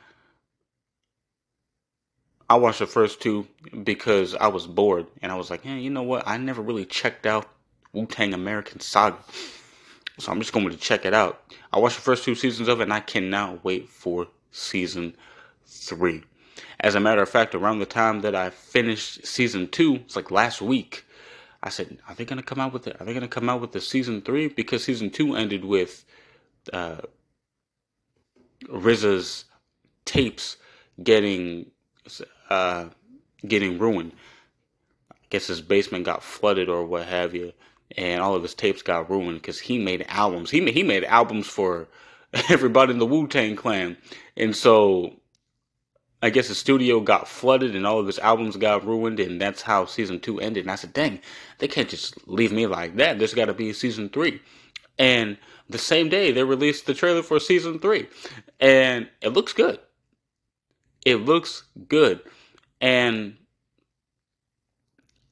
I 2.50 2.56
watched 2.56 2.80
the 2.80 2.88
first 2.88 3.22
two 3.22 3.48
because 3.84 4.34
I 4.34 4.48
was 4.48 4.66
bored, 4.66 5.06
and 5.22 5.32
I 5.32 5.36
was 5.36 5.52
like, 5.52 5.64
hey, 5.64 5.80
you 5.80 5.92
know 5.92 6.04
what? 6.04 6.24
I 6.26 6.38
never 6.38 6.62
really 6.62 6.86
checked 6.86 7.28
out 7.28 7.48
Wu 7.94 8.06
Tang 8.06 8.34
American 8.34 8.80
Saga. 8.80 9.18
So 10.18 10.32
I'm 10.32 10.40
just 10.40 10.52
going 10.52 10.70
to 10.70 10.78
check 10.78 11.06
it 11.06 11.14
out. 11.14 11.42
I 11.72 11.80
watched 11.80 11.96
the 11.96 12.02
first 12.02 12.24
two 12.24 12.36
seasons 12.36 12.68
of 12.68 12.80
it 12.80 12.84
and 12.84 12.94
I 12.94 13.00
cannot 13.00 13.64
wait 13.64 13.90
for 13.90 14.28
season 14.52 15.16
three. 15.66 16.24
As 16.82 16.96
a 16.96 17.00
matter 17.00 17.22
of 17.22 17.30
fact, 17.30 17.56
around 17.56 17.80
the 17.80 17.86
time 17.86 18.22
that 18.22 18.36
I 18.36 18.50
finished 18.50 19.26
season 19.26 19.68
two, 19.70 19.96
it's 19.96 20.16
like 20.16 20.32
last 20.32 20.62
week, 20.62 21.06
I 21.62 21.70
said, 21.70 22.00
"Are 22.08 22.16
they 22.16 22.26
gonna 22.26 22.44
come 22.44 22.60
out 22.60 22.72
with 22.72 22.88
it? 22.88 22.96
Are 23.00 23.06
they 23.06 23.14
gonna 23.14 23.28
come 23.28 23.50
out 23.50 23.60
with 23.60 23.74
the 23.74 23.82
season 23.82 24.22
three? 24.22 24.48
Because 24.48 24.84
season 24.84 25.10
two 25.10 25.36
ended 25.36 25.66
with 25.66 26.06
uh, 26.72 27.02
RZA's 28.68 29.46
tapes 30.06 30.58
getting 31.02 31.72
uh, 32.50 32.86
getting 33.46 33.78
ruined. 33.78 34.14
I 35.12 35.16
guess 35.30 35.48
his 35.48 35.62
basement 35.62 36.06
got 36.06 36.24
flooded 36.24 36.70
or 36.70 36.86
what 36.86 37.08
have 37.08 37.36
you, 37.36 37.54
and 37.98 38.22
all 38.22 38.36
of 38.36 38.44
his 38.44 38.54
tapes 38.54 38.82
got 38.82 39.10
ruined 39.10 39.42
because 39.42 39.60
he 39.60 39.78
made 39.78 40.06
albums. 40.08 40.52
He 40.52 40.62
made, 40.62 40.74
he 40.74 40.84
made 40.84 41.04
albums 41.04 41.48
for 41.48 41.88
everybody 42.50 42.94
in 42.94 43.00
the 43.00 43.06
Wu 43.06 43.28
Tang 43.28 43.56
Clan, 43.56 43.98
and 44.38 44.56
so 44.56 45.20
I 46.22 46.30
guess 46.30 46.50
the 46.50 46.56
studio 46.56 47.00
got 47.00 47.28
flooded 47.28 47.76
and 47.76 47.88
all 47.88 48.00
of 48.00 48.08
his 48.08 48.20
albums 48.20 48.58
got 48.58 48.86
ruined, 48.86 49.20
and 49.20 49.40
that's 49.42 49.62
how 49.62 49.86
season 49.86 50.20
two 50.20 50.40
ended. 50.40 50.66
And 50.66 50.72
I 50.72 50.76
said, 50.76 50.94
"Dang, 50.94 51.20
they 51.60 51.68
can't 51.68 51.90
just 51.90 52.28
leave 52.28 52.52
me 52.52 52.68
like 52.68 52.96
that. 52.98 53.18
There's 53.18 53.34
got 53.34 53.46
to 53.46 53.54
be 53.54 53.72
season 53.74 54.10
three. 54.10 54.42
And 54.98 55.38
the 55.70 55.78
same 55.78 56.10
day 56.10 56.32
they 56.32 56.44
released 56.44 56.86
the 56.86 56.94
trailer 56.94 57.24
for 57.24 57.40
season 57.40 57.80
three, 57.80 58.08
and 58.60 59.08
it 59.22 59.30
looks 59.30 59.54
good. 59.54 59.80
It 61.06 61.16
looks 61.18 61.64
good, 61.88 62.22
and 62.82 63.38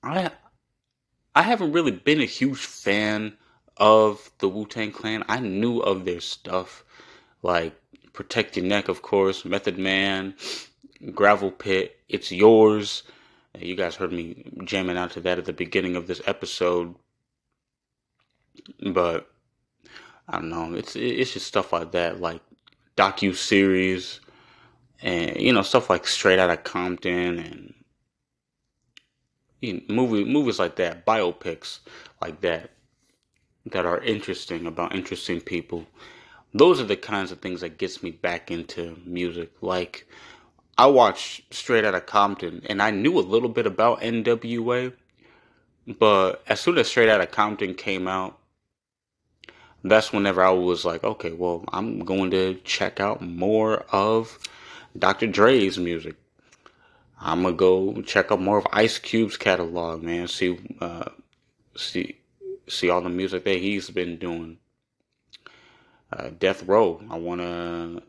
I 0.01 0.31
I 1.37 1.43
haven't 1.43 1.71
really 1.71 1.91
been 1.91 2.19
a 2.19 2.25
huge 2.25 2.65
fan 2.65 3.37
of 3.77 4.31
the 4.39 4.49
Wu 4.49 4.65
Tang 4.65 4.91
Clan. 4.91 5.23
I 5.29 5.39
knew 5.39 5.81
of 5.81 6.03
their 6.03 6.19
stuff, 6.19 6.83
like 7.43 7.79
Protect 8.11 8.57
Your 8.57 8.65
Neck, 8.65 8.87
of 8.87 9.03
course, 9.03 9.45
Method 9.45 9.77
Man, 9.77 10.33
Gravel 11.13 11.51
Pit, 11.51 11.95
It's 12.09 12.31
Yours. 12.31 13.03
You 13.55 13.75
guys 13.75 13.93
heard 13.93 14.11
me 14.11 14.51
jamming 14.63 14.97
out 14.97 15.11
to 15.11 15.21
that 15.21 15.37
at 15.37 15.45
the 15.45 15.53
beginning 15.53 15.95
of 15.95 16.07
this 16.07 16.23
episode, 16.25 16.95
but 18.91 19.29
I 20.27 20.39
don't 20.39 20.49
know. 20.49 20.73
It's 20.73 20.95
it's 20.95 21.33
just 21.33 21.45
stuff 21.45 21.71
like 21.71 21.91
that, 21.91 22.19
like 22.19 22.41
docu 22.95 23.35
series, 23.35 24.21
and 25.03 25.39
you 25.39 25.53
know 25.53 25.61
stuff 25.61 25.87
like 25.87 26.07
Straight 26.07 26.39
Outta 26.39 26.57
Compton 26.57 27.37
and 27.37 27.75
you 29.61 29.73
know, 29.73 29.81
movie 29.89 30.23
movies 30.23 30.59
like 30.59 30.75
that, 30.77 31.05
biopics 31.05 31.79
like 32.21 32.41
that, 32.41 32.71
that 33.65 33.85
are 33.85 33.99
interesting 33.99 34.65
about 34.65 34.95
interesting 34.95 35.41
people. 35.41 35.85
Those 36.53 36.79
are 36.79 36.85
the 36.85 36.95
kinds 36.95 37.31
of 37.31 37.39
things 37.39 37.61
that 37.61 37.77
gets 37.77 38.01
me 38.01 38.11
back 38.11 38.49
into 38.51 38.97
music. 39.05 39.51
Like 39.61 40.07
I 40.77 40.85
watched 40.87 41.53
Straight 41.53 41.85
Outta 41.85 42.01
Compton, 42.01 42.61
and 42.69 42.81
I 42.81 42.91
knew 42.91 43.17
a 43.17 43.21
little 43.21 43.49
bit 43.49 43.65
about 43.65 44.03
N.W.A. 44.03 44.93
But 45.87 46.43
as 46.47 46.59
soon 46.59 46.77
as 46.77 46.87
Straight 46.87 47.09
Outta 47.09 47.27
Compton 47.27 47.73
came 47.73 48.07
out, 48.07 48.37
that's 49.83 50.11
whenever 50.11 50.43
I 50.43 50.51
was 50.51 50.85
like, 50.85 51.03
okay, 51.03 51.31
well, 51.31 51.63
I'm 51.71 51.99
going 51.99 52.31
to 52.31 52.55
check 52.63 52.99
out 52.99 53.21
more 53.21 53.85
of 53.91 54.37
Dr. 54.97 55.27
Dre's 55.27 55.77
music. 55.77 56.15
I'm 57.19 57.43
gonna 57.43 57.55
go 57.55 58.01
check 58.03 58.31
out 58.31 58.41
more 58.41 58.59
of 58.59 58.67
Ice 58.71 58.99
Cube's 58.99 59.37
catalog, 59.37 60.03
man. 60.03 60.27
See, 60.27 60.59
uh, 60.79 61.09
see, 61.75 62.17
see 62.67 62.89
all 62.89 63.01
the 63.01 63.09
music 63.09 63.43
that 63.43 63.57
he's 63.57 63.89
been 63.89 64.17
doing. 64.17 64.57
Uh, 66.11 66.29
Death 66.37 66.63
Row. 66.63 67.01
I 67.09 67.17
want 67.17 67.41
to 67.41 68.03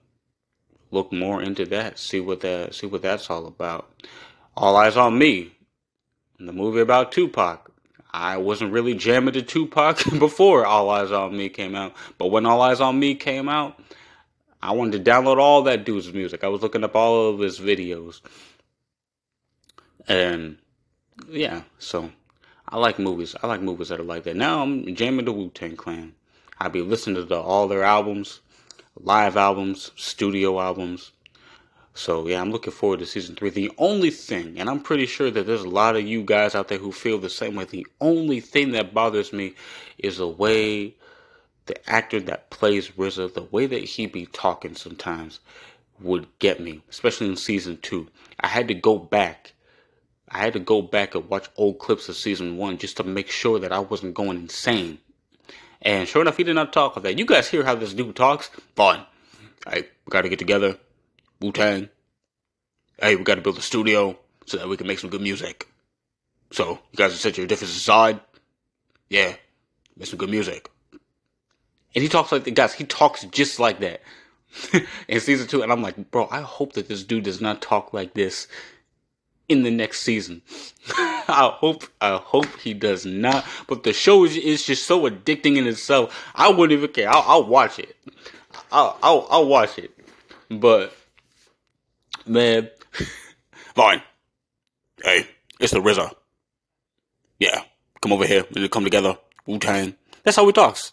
look 0.91 1.12
more 1.12 1.43
into 1.43 1.65
that. 1.67 1.99
See 1.99 2.21
what 2.21 2.41
that. 2.41 2.75
See 2.75 2.87
what 2.87 3.03
that's 3.03 3.31
all 3.31 3.47
about. 3.47 3.91
All 4.57 4.75
Eyez 4.75 4.97
on 4.97 5.17
Me, 5.17 5.53
the 6.38 6.53
movie 6.53 6.81
about 6.81 7.12
Tupac. 7.12 7.71
I 8.11 8.38
wasn't 8.38 8.73
really 8.73 8.95
jamming 8.95 9.35
to 9.35 9.43
Tupac 9.43 10.03
before 10.19 10.67
All 10.67 10.88
Eyez 10.88 11.17
on 11.17 11.37
Me 11.37 11.49
came 11.49 11.75
out, 11.75 11.95
but 12.19 12.27
when 12.27 12.45
All 12.45 12.61
Eyez 12.61 12.81
on 12.81 12.99
Me 12.99 13.15
came 13.15 13.49
out, 13.49 13.81
I 14.61 14.73
wanted 14.73 15.05
to 15.05 15.11
download 15.11 15.38
all 15.38 15.62
that 15.62 15.85
dude's 15.85 16.12
music. 16.12 16.43
I 16.43 16.49
was 16.49 16.62
looking 16.62 16.83
up 16.83 16.97
all 16.97 17.31
of 17.31 17.38
his 17.38 17.61
videos. 17.61 18.21
And 20.07 20.59
yeah, 21.28 21.62
so 21.78 22.11
I 22.69 22.76
like 22.78 22.99
movies. 22.99 23.35
I 23.43 23.47
like 23.47 23.61
movies 23.61 23.88
that 23.88 24.00
are 24.00 24.05
like 24.05 24.25
that. 24.25 24.37
Now 24.37 24.62
I'm 24.62 24.95
jamming 24.95 25.25
the 25.25 25.33
Wu 25.33 25.50
Tang 25.50 25.76
Clan. 25.76 26.14
I 26.59 26.69
be 26.69 26.83
listening 26.83 27.26
to 27.26 27.37
all 27.40 27.69
their 27.69 27.85
albums, 27.85 28.40
live 28.97 29.37
albums, 29.37 29.93
studio 29.97 30.61
albums. 30.61 31.12
So 31.95 32.28
yeah, 32.28 32.40
I'm 32.40 32.52
looking 32.52 32.73
forward 32.73 33.00
to 33.00 33.07
season 33.07 33.35
three. 33.35 33.50
The 33.50 33.73
only 33.78 34.11
thing, 34.11 34.61
and 34.61 34.71
I'm 34.71 34.81
pretty 34.81 35.07
sure 35.07 35.31
that 35.31 35.47
there's 35.47 35.64
a 35.64 35.69
lot 35.69 35.97
of 35.97 36.07
you 36.07 36.23
guys 36.23 36.55
out 36.55 36.69
there 36.69 36.78
who 36.78 36.93
feel 36.93 37.19
the 37.19 37.31
same 37.31 37.57
way. 37.57 37.64
The 37.64 37.87
only 38.00 38.40
thing 38.40 38.73
that 38.73 38.95
bothers 38.95 39.33
me 39.33 39.55
is 39.99 40.19
the 40.19 40.28
way 40.28 40.95
the 41.67 41.90
actor 41.90 42.21
that 42.21 42.50
plays 42.50 42.88
RZA, 42.90 43.35
the 43.35 43.43
way 43.43 43.67
that 43.67 43.83
he 43.83 44.07
be 44.07 44.26
talking 44.26 44.75
sometimes 44.75 45.40
would 46.00 46.26
get 46.38 46.61
me, 46.61 46.83
especially 46.88 47.28
in 47.28 47.37
season 47.37 47.78
two. 47.83 48.09
I 48.40 48.49
had 48.49 48.69
to 48.69 48.75
go 48.75 48.99
back. 48.99 49.52
I 50.30 50.38
had 50.38 50.52
to 50.54 50.61
go 50.61 50.82
back 50.82 51.14
and 51.14 51.28
watch 51.28 51.49
old 51.56 51.78
clips 51.78 52.08
of 52.08 52.16
season 52.16 52.56
one 52.56 52.78
just 52.78 52.97
to 52.99 53.04
make 53.04 53.30
sure 53.30 53.58
that 53.58 53.73
I 53.73 53.78
wasn't 53.78 54.14
going 54.14 54.38
insane. 54.38 54.99
And 55.80 56.08
sure 56.08 56.23
enough, 56.23 56.37
he 56.37 56.44
did 56.44 56.54
not 56.54 56.73
talk 56.73 56.97
like 56.97 57.04
that. 57.04 57.18
You 57.18 57.25
guys 57.25 57.49
hear 57.49 57.64
how 57.64 57.75
this 57.75 57.94
dude 57.94 58.16
talks? 58.16 58.50
Fine. 58.75 59.04
Hey, 59.66 59.82
we 59.82 60.11
gotta 60.11 60.28
get 60.28 60.38
together. 60.38 60.76
Wu 61.40 61.52
Tang. 61.52 61.88
Hey, 63.00 63.16
we 63.16 63.23
gotta 63.23 63.40
build 63.40 63.58
a 63.58 63.62
studio 63.62 64.18
so 64.47 64.56
that 64.56 64.68
we 64.68 64.76
can 64.76 64.87
make 64.87 64.99
some 64.99 65.11
good 65.11 65.20
music. 65.20 65.68
So, 66.50 66.70
you 66.70 66.97
guys 66.97 67.12
have 67.12 67.20
set 67.20 67.38
your 67.38 67.47
differences 67.47 67.76
aside. 67.76 68.20
Yeah, 69.08 69.35
make 69.97 70.08
some 70.08 70.18
good 70.18 70.30
music. 70.30 70.70
And 71.94 72.02
he 72.02 72.08
talks 72.08 72.32
like 72.32 72.44
the 72.44 72.50
guys, 72.50 72.75
he 72.75 72.85
talks 72.85 73.25
just 73.25 73.58
like 73.58 73.80
that 73.80 74.02
in 75.08 75.20
season 75.20 75.47
two. 75.47 75.62
And 75.62 75.70
I'm 75.70 75.82
like, 75.82 76.11
bro, 76.11 76.28
I 76.30 76.40
hope 76.40 76.73
that 76.75 76.88
this 76.88 77.04
dude 77.04 77.25
does 77.25 77.40
not 77.40 77.62
talk 77.62 77.92
like 77.92 78.14
this 78.14 78.49
in 79.49 79.62
the 79.62 79.71
next 79.71 80.00
season. 80.00 80.43
I 80.97 81.52
hope, 81.55 81.85
I 82.00 82.17
hope 82.17 82.47
he 82.61 82.75
does 82.75 83.05
not. 83.05 83.45
But 83.67 83.83
the 83.83 83.93
show 83.93 84.25
is, 84.25 84.37
is 84.37 84.64
just 84.64 84.87
so 84.87 85.09
addicting 85.09 85.57
in 85.57 85.67
itself. 85.67 86.14
I 86.35 86.50
wouldn't 86.50 86.78
even 86.78 86.93
care. 86.93 87.09
I'll, 87.09 87.25
I'll 87.26 87.45
watch 87.45 87.78
it. 87.78 87.97
I'll, 88.71 88.99
I'll, 89.02 89.26
I'll 89.31 89.47
watch 89.47 89.78
it. 89.78 89.90
But, 90.50 90.95
man, 92.26 92.71
fine. 93.75 94.02
Hey, 95.02 95.26
it's 95.61 95.73
the 95.73 95.81
RZA. 95.81 96.12
Yeah, 97.38 97.62
come 98.02 98.12
over 98.12 98.26
here. 98.26 98.45
We'll 98.55 98.69
come 98.69 98.85
together. 98.85 99.17
Wu 99.47 99.59
Tang. 99.59 99.95
That's 100.25 100.37
how 100.37 100.47
he 100.47 100.52
talks. 100.52 100.93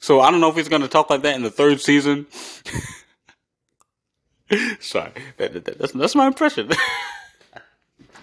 So 0.00 0.20
I 0.20 0.30
don't 0.30 0.40
know 0.40 0.50
if 0.50 0.56
he's 0.56 0.68
gonna 0.68 0.88
talk 0.88 1.10
like 1.10 1.22
that 1.22 1.36
in 1.36 1.42
the 1.42 1.50
third 1.50 1.80
season. 1.80 2.26
Sorry, 4.80 5.12
that, 5.36 5.52
that, 5.52 5.78
that's 5.78 5.92
that's 5.92 6.14
my 6.14 6.26
impression. 6.26 6.70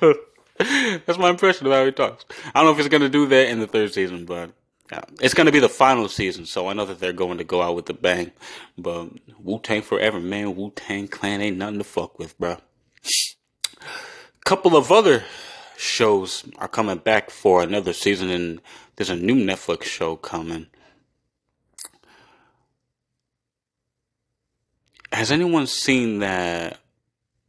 that's 1.05 1.17
my 1.17 1.29
impression 1.29 1.67
of 1.67 1.73
how 1.73 1.85
he 1.85 1.91
talks. 1.91 2.25
I 2.53 2.59
don't 2.59 2.65
know 2.65 2.71
if 2.71 2.77
he's 2.77 2.87
gonna 2.87 3.09
do 3.09 3.27
that 3.27 3.49
in 3.49 3.59
the 3.59 3.67
third 3.67 3.93
season, 3.93 4.25
but 4.25 4.51
yeah. 4.91 5.01
it's 5.21 5.33
gonna 5.33 5.51
be 5.51 5.59
the 5.59 5.69
final 5.69 6.07
season, 6.07 6.45
so 6.45 6.67
I 6.67 6.73
know 6.73 6.85
that 6.85 6.99
they're 6.99 7.13
going 7.13 7.37
to 7.37 7.43
go 7.43 7.61
out 7.61 7.75
with 7.75 7.89
a 7.89 7.93
bang. 7.93 8.31
But 8.77 9.09
Wu 9.39 9.59
Tang 9.59 9.81
forever, 9.81 10.19
man. 10.19 10.55
Wu 10.55 10.71
Tang 10.75 11.07
Clan 11.07 11.41
ain't 11.41 11.57
nothing 11.57 11.79
to 11.79 11.83
fuck 11.83 12.17
with, 12.19 12.37
bro. 12.39 12.57
Couple 14.45 14.77
of 14.77 14.91
other 14.91 15.23
shows 15.77 16.45
are 16.57 16.67
coming 16.67 16.97
back 16.97 17.29
for 17.29 17.61
another 17.61 17.93
season, 17.93 18.29
and 18.29 18.61
there's 18.95 19.09
a 19.09 19.15
new 19.15 19.35
Netflix 19.35 19.83
show 19.83 20.15
coming. 20.15 20.67
Has 25.11 25.31
anyone 25.31 25.67
seen 25.67 26.19
that 26.19 26.79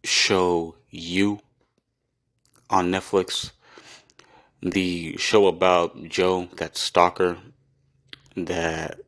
show 0.04 0.76
You 0.90 1.40
on 2.70 2.90
Netflix? 2.90 3.52
The 4.62 5.16
show 5.16 5.46
about 5.46 6.04
Joe, 6.04 6.48
that 6.56 6.76
stalker 6.76 7.38
that 8.36 9.00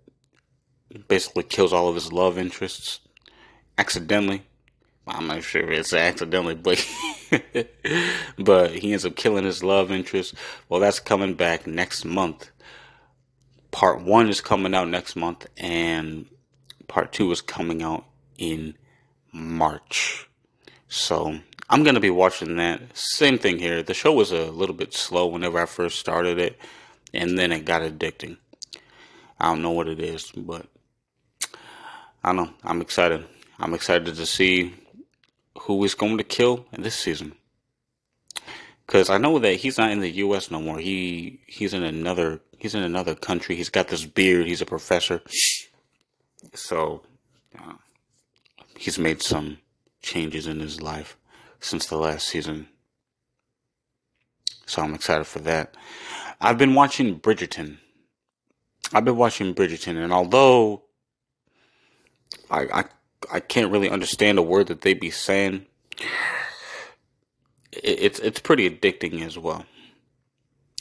basically 1.08 1.42
kills 1.42 1.72
all 1.72 1.88
of 1.88 1.94
his 1.94 2.12
love 2.12 2.38
interests 2.38 3.00
accidentally. 3.76 4.42
I'm 5.06 5.26
not 5.26 5.42
sure 5.42 5.62
if 5.62 5.78
it's 5.78 5.92
accidentally, 5.94 6.54
but 6.54 6.86
but 8.38 8.72
he 8.72 8.92
ends 8.92 9.06
up 9.06 9.16
killing 9.16 9.44
his 9.44 9.64
love 9.64 9.90
interest. 9.90 10.34
Well, 10.68 10.80
that's 10.80 11.00
coming 11.00 11.34
back 11.34 11.66
next 11.66 12.04
month. 12.04 12.50
Part 13.70 14.02
one 14.02 14.28
is 14.28 14.40
coming 14.40 14.74
out 14.74 14.88
next 14.88 15.16
month, 15.16 15.46
and 15.56 16.26
part 16.88 17.12
two 17.12 17.30
is 17.32 17.40
coming 17.40 17.82
out 17.82 18.04
in 18.36 18.74
March. 19.32 20.28
So 20.88 21.40
I'm 21.70 21.82
gonna 21.82 22.00
be 22.00 22.10
watching 22.10 22.56
that. 22.56 22.96
Same 22.96 23.38
thing 23.38 23.58
here. 23.58 23.82
The 23.82 23.94
show 23.94 24.12
was 24.12 24.32
a 24.32 24.50
little 24.50 24.74
bit 24.74 24.94
slow 24.94 25.26
whenever 25.26 25.60
I 25.60 25.66
first 25.66 25.98
started 25.98 26.38
it, 26.38 26.58
and 27.12 27.38
then 27.38 27.52
it 27.52 27.66
got 27.66 27.82
addicting. 27.82 28.38
I 29.38 29.50
don't 29.50 29.62
know 29.62 29.72
what 29.72 29.88
it 29.88 30.00
is, 30.00 30.32
but 30.34 30.66
I 32.24 32.32
don't 32.32 32.36
know. 32.36 32.50
I'm 32.64 32.80
excited. 32.80 33.24
I'm 33.58 33.74
excited 33.74 34.14
to 34.14 34.26
see 34.26 34.74
who 35.60 35.84
is 35.84 35.94
going 35.94 36.18
to 36.18 36.24
kill 36.24 36.64
in 36.72 36.82
this 36.82 36.94
season. 36.94 37.34
Cause 38.86 39.10
I 39.10 39.18
know 39.18 39.38
that 39.38 39.56
he's 39.56 39.76
not 39.76 39.90
in 39.90 40.00
the 40.00 40.10
U.S. 40.24 40.50
no 40.50 40.62
more. 40.62 40.78
He 40.78 41.40
he's 41.46 41.74
in 41.74 41.82
another 41.82 42.40
he's 42.58 42.74
in 42.74 42.82
another 42.82 43.14
country. 43.14 43.54
He's 43.54 43.68
got 43.68 43.88
this 43.88 44.06
beard. 44.06 44.46
He's 44.46 44.62
a 44.62 44.66
professor. 44.66 45.20
So 46.54 47.02
uh, 47.58 47.74
he's 48.78 48.98
made 48.98 49.20
some 49.20 49.58
changes 50.00 50.46
in 50.46 50.60
his 50.60 50.80
life 50.80 51.18
since 51.60 51.86
the 51.86 51.96
last 51.96 52.28
season. 52.28 52.68
So 54.66 54.82
I'm 54.82 54.94
excited 54.94 55.26
for 55.26 55.38
that. 55.40 55.74
I've 56.40 56.58
been 56.58 56.74
watching 56.74 57.18
Bridgerton. 57.18 57.78
I've 58.92 59.04
been 59.04 59.16
watching 59.16 59.54
Bridgerton, 59.54 60.02
and 60.02 60.12
although 60.12 60.82
I 62.50 62.60
I, 62.72 62.84
I 63.32 63.40
can't 63.40 63.72
really 63.72 63.90
understand 63.90 64.38
a 64.38 64.42
word 64.42 64.68
that 64.68 64.82
they 64.82 64.94
be 64.94 65.10
saying, 65.10 65.66
it, 67.72 67.82
it's 67.82 68.18
it's 68.20 68.40
pretty 68.40 68.68
addicting 68.68 69.22
as 69.24 69.38
well. 69.38 69.64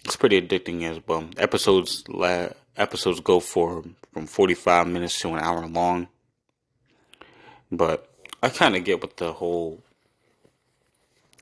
It's 0.06 0.16
pretty 0.16 0.42
addicting 0.42 0.84
as 0.84 1.02
well. 1.08 1.28
Episodes 1.38 2.04
la- 2.08 2.50
episodes 2.78 3.20
go 3.20 3.40
for 3.40 3.84
from 4.14 4.28
45 4.28 4.88
minutes 4.88 5.20
to 5.20 5.34
an 5.34 5.40
hour 5.40 5.68
long. 5.68 6.08
But 7.72 8.10
I 8.42 8.50
kind 8.50 8.76
of 8.76 8.84
get 8.84 9.02
what 9.02 9.18
the 9.18 9.34
whole 9.34 9.84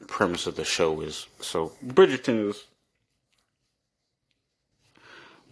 premise 0.08 0.48
of 0.48 0.56
the 0.56 0.65
show 0.65 1.02
is. 1.02 1.28
So 1.41 1.72
Bridgerton 1.86 2.50
is 2.50 2.65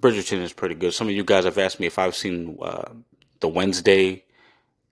Bridgerton 0.02 0.42
is 0.42 0.52
pretty 0.54 0.76
good. 0.76 0.94
Some 0.94 1.08
of 1.08 1.14
you 1.14 1.24
guys 1.24 1.46
have 1.46 1.58
asked 1.58 1.80
me 1.80 1.88
if 1.88 1.98
I've 1.98 2.16
seen 2.16 2.58
uh, 2.62 2.92
the 3.40 3.48
Wednesday, 3.48 4.24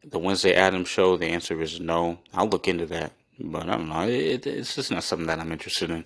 the 0.06 0.20
Wednesday 0.20 0.56
Adam 0.56 0.86
show. 0.86 1.18
The 1.18 1.28
answer 1.28 1.62
is 1.62 1.80
no. 1.82 2.20
I'll 2.34 2.48
look 2.48 2.68
into 2.68 2.86
that, 2.88 3.12
but 3.38 3.64
I 3.64 3.76
don't 3.76 3.90
know. 3.90 4.08
It, 4.08 4.48
it's 4.48 4.76
just 4.76 4.90
not 4.90 5.04
something 5.04 5.28
that 5.28 5.40
I'm 5.40 5.52
interested 5.52 5.90
in. 5.90 6.06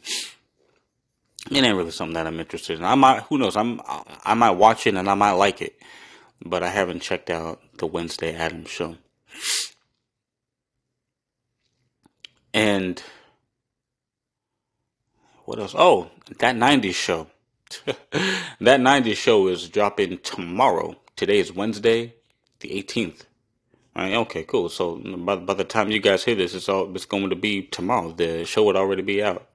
It 1.52 1.63
ain't 1.63 1.78
really 1.78 1.91
something 1.91 2.15
that 2.15 2.26
I'm 2.26 2.39
interested 2.39 2.80
in. 2.80 2.86
I 2.86 2.96
might, 2.96 3.22
who 3.24 3.38
knows? 3.38 3.56
I'm, 3.56 3.80
I 4.24 4.34
might 4.34 4.52
watch 4.52 4.88
it 4.88 4.96
and 4.96 5.08
I 5.08 5.13
might 5.13 5.34
like 5.34 5.62
it, 5.62 5.80
but 6.44 6.63
I 6.63 6.70
haven't 6.70 7.02
checked 7.02 7.30
out 7.30 7.62
the 7.78 7.86
Wednesday 7.86 8.34
Adam 8.34 8.65
show. 8.65 8.96
And 12.56 13.04
what 15.45 15.60
else? 15.60 15.73
Oh, 15.77 16.10
that 16.39 16.55
90s 16.55 16.93
show. 16.93 17.27
that 17.86 18.79
90s 18.79 19.15
show 19.15 19.47
is 19.47 19.69
dropping 19.69 20.19
tomorrow. 20.19 20.95
Today 21.15 21.39
is 21.39 21.53
Wednesday, 21.53 22.13
the 22.60 22.69
18th. 22.69 23.23
All 23.95 24.03
right, 24.03 24.13
okay, 24.15 24.43
cool. 24.43 24.69
So 24.69 24.97
by, 24.97 25.38
by 25.38 25.53
the 25.53 25.63
time 25.63 25.89
you 25.89 25.99
guys 25.99 26.25
hear 26.25 26.36
this, 26.36 26.53
it's 26.53 26.67
all 26.67 26.93
it's 26.93 27.05
going 27.05 27.29
to 27.29 27.36
be 27.36 27.63
tomorrow. 27.63 28.12
The 28.12 28.45
show 28.45 28.63
would 28.65 28.75
already 28.75 29.01
be 29.01 29.23
out. 29.23 29.47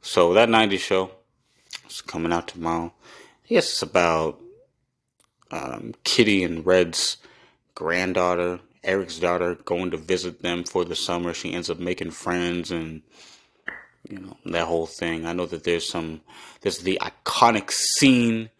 So 0.00 0.34
that 0.34 0.48
90s 0.48 0.80
show 0.80 1.12
is 1.88 2.00
coming 2.00 2.32
out 2.32 2.48
tomorrow. 2.48 2.92
Yes, 3.46 3.70
it's 3.70 3.82
about 3.82 4.40
um, 5.50 5.94
Kitty 6.04 6.42
and 6.42 6.66
Red's 6.66 7.18
granddaughter 7.74 8.60
Eric's 8.84 9.18
daughter 9.18 9.54
going 9.54 9.90
to 9.90 9.96
visit 9.96 10.42
them 10.42 10.64
for 10.64 10.84
the 10.84 10.96
summer. 10.96 11.34
She 11.34 11.52
ends 11.52 11.68
up 11.68 11.78
making 11.78 12.12
friends 12.12 12.70
and 12.70 13.02
you 14.08 14.18
know 14.18 14.36
that 14.46 14.66
whole 14.66 14.86
thing. 14.86 15.26
I 15.26 15.32
know 15.32 15.46
that 15.46 15.64
there's 15.64 15.88
some 15.88 16.20
there's 16.62 16.78
the 16.78 17.00
iconic 17.02 17.70
scene 17.70 18.50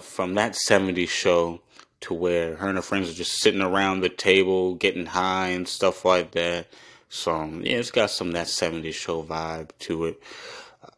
from 0.00 0.34
that 0.34 0.52
70s 0.52 1.08
show 1.08 1.60
to 2.00 2.14
where 2.14 2.56
her 2.56 2.68
and 2.68 2.78
her 2.78 2.82
friends 2.82 3.10
are 3.10 3.14
just 3.14 3.40
sitting 3.40 3.60
around 3.60 4.00
the 4.00 4.08
table 4.08 4.74
getting 4.74 5.06
high 5.06 5.48
and 5.48 5.66
stuff 5.66 6.04
like 6.04 6.30
that. 6.32 6.68
So 7.08 7.34
um, 7.34 7.62
yeah, 7.64 7.78
it's 7.78 7.90
got 7.90 8.10
some 8.10 8.32
that 8.32 8.46
70s 8.46 8.94
show 8.94 9.22
vibe 9.22 9.70
to 9.80 10.04
it. 10.06 10.22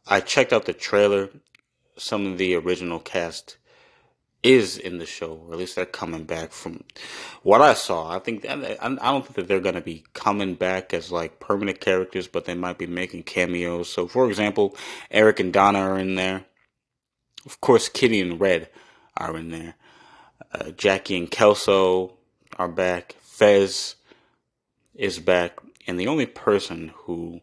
I 0.06 0.20
checked 0.20 0.52
out 0.52 0.66
the 0.66 0.74
trailer. 0.74 1.30
Some 1.96 2.26
of 2.26 2.38
the 2.38 2.54
original 2.54 2.98
cast 2.98 3.56
is 4.42 4.76
in 4.76 4.98
the 4.98 5.06
show, 5.06 5.34
or 5.46 5.52
at 5.52 5.58
least 5.58 5.76
they're 5.76 5.86
coming 5.86 6.24
back 6.24 6.52
from 6.52 6.82
what 7.42 7.60
I 7.60 7.74
saw. 7.74 8.10
I 8.10 8.18
think 8.18 8.44
I 8.48 8.56
don't 8.56 9.24
think 9.24 9.34
that 9.34 9.48
they're 9.48 9.60
going 9.60 9.76
to 9.76 9.80
be 9.80 10.04
coming 10.14 10.54
back 10.54 10.92
as 10.92 11.12
like 11.12 11.38
permanent 11.38 11.80
characters, 11.80 12.26
but 12.26 12.44
they 12.44 12.54
might 12.54 12.78
be 12.78 12.86
making 12.86 13.22
cameos. 13.22 13.88
So, 13.88 14.08
for 14.08 14.28
example, 14.28 14.76
Eric 15.10 15.38
and 15.40 15.52
Donna 15.52 15.78
are 15.78 15.98
in 15.98 16.16
there. 16.16 16.44
Of 17.46 17.60
course, 17.60 17.88
Kitty 17.88 18.20
and 18.20 18.40
Red 18.40 18.68
are 19.16 19.36
in 19.36 19.50
there. 19.50 19.74
Uh, 20.52 20.70
Jackie 20.72 21.16
and 21.16 21.30
Kelso 21.30 22.14
are 22.56 22.68
back. 22.68 23.16
Fez 23.20 23.96
is 24.94 25.18
back. 25.18 25.58
And 25.86 25.98
the 25.98 26.08
only 26.08 26.26
person 26.26 26.92
who 26.94 27.40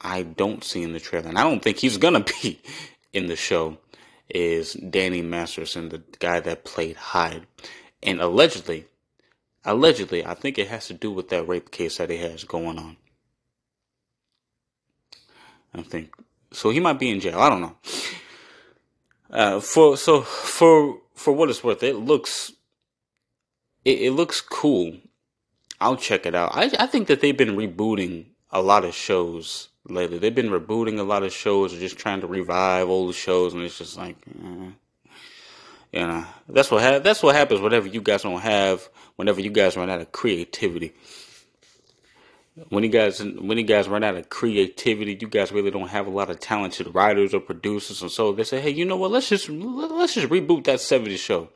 I 0.00 0.22
don't 0.22 0.62
see 0.62 0.82
in 0.82 0.92
the 0.92 1.00
trailer, 1.00 1.28
and 1.28 1.38
I 1.38 1.42
don't 1.44 1.62
think 1.62 1.78
he's 1.78 1.98
gonna 1.98 2.24
be 2.42 2.60
in 3.12 3.26
the 3.26 3.36
show, 3.36 3.78
is 4.28 4.74
Danny 4.74 5.22
Masterson, 5.22 5.88
the 5.88 6.02
guy 6.18 6.40
that 6.40 6.64
played 6.64 6.96
Hyde. 6.96 7.46
And 8.02 8.20
allegedly, 8.20 8.86
allegedly, 9.64 10.24
I 10.24 10.34
think 10.34 10.58
it 10.58 10.68
has 10.68 10.86
to 10.88 10.94
do 10.94 11.10
with 11.10 11.28
that 11.30 11.46
rape 11.46 11.70
case 11.70 11.98
that 11.98 12.10
he 12.10 12.18
has 12.18 12.44
going 12.44 12.78
on. 12.78 12.96
I 15.74 15.82
think 15.82 16.14
so. 16.52 16.70
He 16.70 16.80
might 16.80 16.98
be 16.98 17.10
in 17.10 17.20
jail. 17.20 17.38
I 17.38 17.50
don't 17.50 17.60
know. 17.60 17.76
Uh, 19.30 19.60
for 19.60 19.96
so 19.96 20.22
for 20.22 20.98
for 21.14 21.32
what 21.32 21.50
it's 21.50 21.62
worth, 21.62 21.82
it 21.82 21.96
looks 21.96 22.52
it, 23.84 24.00
it 24.02 24.10
looks 24.12 24.40
cool. 24.40 24.96
I'll 25.80 25.96
check 25.96 26.24
it 26.24 26.34
out. 26.34 26.52
I 26.54 26.70
I 26.78 26.86
think 26.86 27.08
that 27.08 27.20
they've 27.20 27.36
been 27.36 27.56
rebooting 27.56 28.26
a 28.50 28.62
lot 28.62 28.84
of 28.84 28.94
shows 28.94 29.68
lately. 29.90 30.18
They've 30.18 30.34
been 30.34 30.50
rebooting 30.50 30.98
a 30.98 31.02
lot 31.02 31.22
of 31.22 31.32
shows 31.32 31.74
or 31.74 31.78
just 31.78 31.98
trying 31.98 32.20
to 32.20 32.26
revive 32.26 32.88
old 32.88 33.14
shows, 33.14 33.54
and 33.54 33.62
it's 33.62 33.78
just 33.78 33.96
like, 33.96 34.16
eh. 34.26 34.70
you 35.92 36.06
know, 36.06 36.24
that's 36.48 36.70
what 36.70 36.82
ha- 36.82 36.98
that's 36.98 37.22
what 37.22 37.34
happens 37.34 37.60
whenever 37.60 37.86
you 37.86 38.00
guys 38.00 38.22
don't 38.22 38.40
have, 38.40 38.88
whenever 39.16 39.40
you 39.40 39.50
guys 39.50 39.76
run 39.76 39.90
out 39.90 40.00
of 40.00 40.12
creativity. 40.12 40.92
When 42.70 42.84
you 42.84 42.88
guys 42.88 43.20
when 43.22 43.58
you 43.58 43.64
guys 43.64 43.86
run 43.86 44.02
out 44.02 44.16
of 44.16 44.30
creativity, 44.30 45.18
you 45.20 45.28
guys 45.28 45.52
really 45.52 45.70
don't 45.70 45.88
have 45.88 46.06
a 46.06 46.10
lot 46.10 46.30
of 46.30 46.40
talented 46.40 46.94
writers 46.94 47.34
or 47.34 47.40
producers, 47.40 48.00
and 48.00 48.10
so 48.10 48.32
they 48.32 48.44
say, 48.44 48.60
hey, 48.60 48.70
you 48.70 48.86
know 48.86 48.96
what? 48.96 49.10
Let's 49.10 49.28
just 49.28 49.50
let's 49.50 50.14
just 50.14 50.28
reboot 50.28 50.64
that 50.64 50.78
'70s 50.78 51.18
show. 51.18 51.50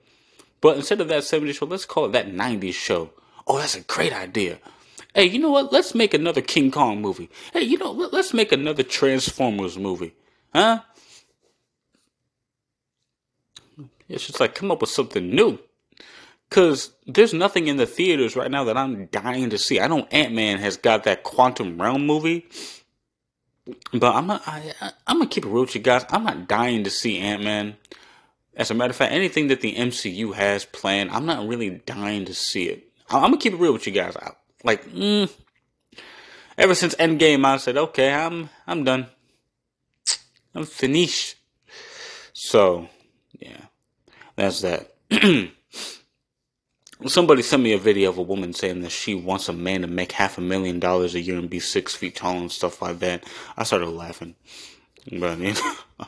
But 0.60 0.76
instead 0.76 1.00
of 1.00 1.08
that 1.08 1.22
'70s 1.22 1.54
show, 1.54 1.66
let's 1.66 1.86
call 1.86 2.04
it 2.06 2.12
that 2.12 2.28
'90s 2.28 2.74
show. 2.74 3.10
Oh, 3.46 3.58
that's 3.58 3.74
a 3.76 3.80
great 3.80 4.12
idea. 4.12 4.58
Hey, 5.14 5.24
you 5.24 5.38
know 5.38 5.50
what? 5.50 5.72
Let's 5.72 5.94
make 5.94 6.14
another 6.14 6.40
King 6.40 6.70
Kong 6.70 7.00
movie. 7.00 7.30
Hey, 7.52 7.62
you 7.62 7.78
know, 7.78 7.90
let's 7.90 8.32
make 8.32 8.52
another 8.52 8.82
Transformers 8.82 9.76
movie. 9.76 10.14
Huh? 10.54 10.80
It's 14.08 14.26
just 14.26 14.40
like 14.40 14.54
come 14.54 14.70
up 14.70 14.80
with 14.80 14.90
something 14.90 15.30
new. 15.30 15.58
Cause 16.50 16.90
there's 17.06 17.32
nothing 17.32 17.68
in 17.68 17.76
the 17.76 17.86
theaters 17.86 18.34
right 18.34 18.50
now 18.50 18.64
that 18.64 18.76
I'm 18.76 19.06
dying 19.06 19.50
to 19.50 19.58
see. 19.58 19.80
I 19.80 19.86
know 19.86 20.08
Ant 20.10 20.34
Man 20.34 20.58
has 20.58 20.76
got 20.76 21.04
that 21.04 21.22
Quantum 21.22 21.80
Realm 21.80 22.04
movie, 22.04 22.48
but 23.92 24.16
I'm. 24.16 24.28
I, 24.32 24.40
I, 24.80 24.90
I'm 25.06 25.18
gonna 25.18 25.30
keep 25.30 25.44
it 25.44 25.48
real 25.48 25.60
with 25.60 25.76
you 25.76 25.80
guys. 25.80 26.04
I'm 26.08 26.24
not 26.24 26.48
dying 26.48 26.82
to 26.82 26.90
see 26.90 27.18
Ant 27.18 27.44
Man. 27.44 27.76
As 28.56 28.68
a 28.72 28.74
matter 28.74 28.90
of 28.90 28.96
fact, 28.96 29.12
anything 29.12 29.46
that 29.46 29.60
the 29.60 29.76
MCU 29.76 30.34
has 30.34 30.64
planned, 30.64 31.12
I'm 31.12 31.24
not 31.24 31.46
really 31.46 31.70
dying 31.86 32.24
to 32.24 32.34
see 32.34 32.64
it. 32.64 32.88
I'm 33.08 33.22
gonna 33.22 33.36
keep 33.36 33.52
it 33.52 33.60
real 33.60 33.72
with 33.72 33.86
you 33.86 33.92
guys. 33.92 34.16
I, 34.16 34.32
like, 34.62 34.84
mm, 34.86 35.30
ever 36.58 36.74
since 36.74 36.94
Endgame, 36.96 37.44
I 37.44 37.56
said, 37.56 37.76
okay, 37.76 38.12
I'm 38.12 38.50
I'm 38.66 38.84
done. 38.84 39.06
I'm 40.54 40.64
finished. 40.64 41.36
So, 42.32 42.88
yeah, 43.38 43.66
that's 44.36 44.62
that. 44.62 44.94
Somebody 47.06 47.42
sent 47.42 47.62
me 47.62 47.72
a 47.72 47.78
video 47.78 48.10
of 48.10 48.18
a 48.18 48.22
woman 48.22 48.52
saying 48.52 48.82
that 48.82 48.90
she 48.90 49.14
wants 49.14 49.48
a 49.48 49.54
man 49.54 49.80
to 49.82 49.86
make 49.86 50.12
half 50.12 50.36
a 50.36 50.42
million 50.42 50.80
dollars 50.80 51.14
a 51.14 51.20
year 51.20 51.38
and 51.38 51.48
be 51.48 51.60
six 51.60 51.94
feet 51.94 52.16
tall 52.16 52.36
and 52.36 52.52
stuff 52.52 52.82
like 52.82 52.98
that. 52.98 53.24
I 53.56 53.62
started 53.62 53.88
laughing. 53.88 54.34
But, 55.10 55.38
you 55.38 55.54
know, 55.98 56.06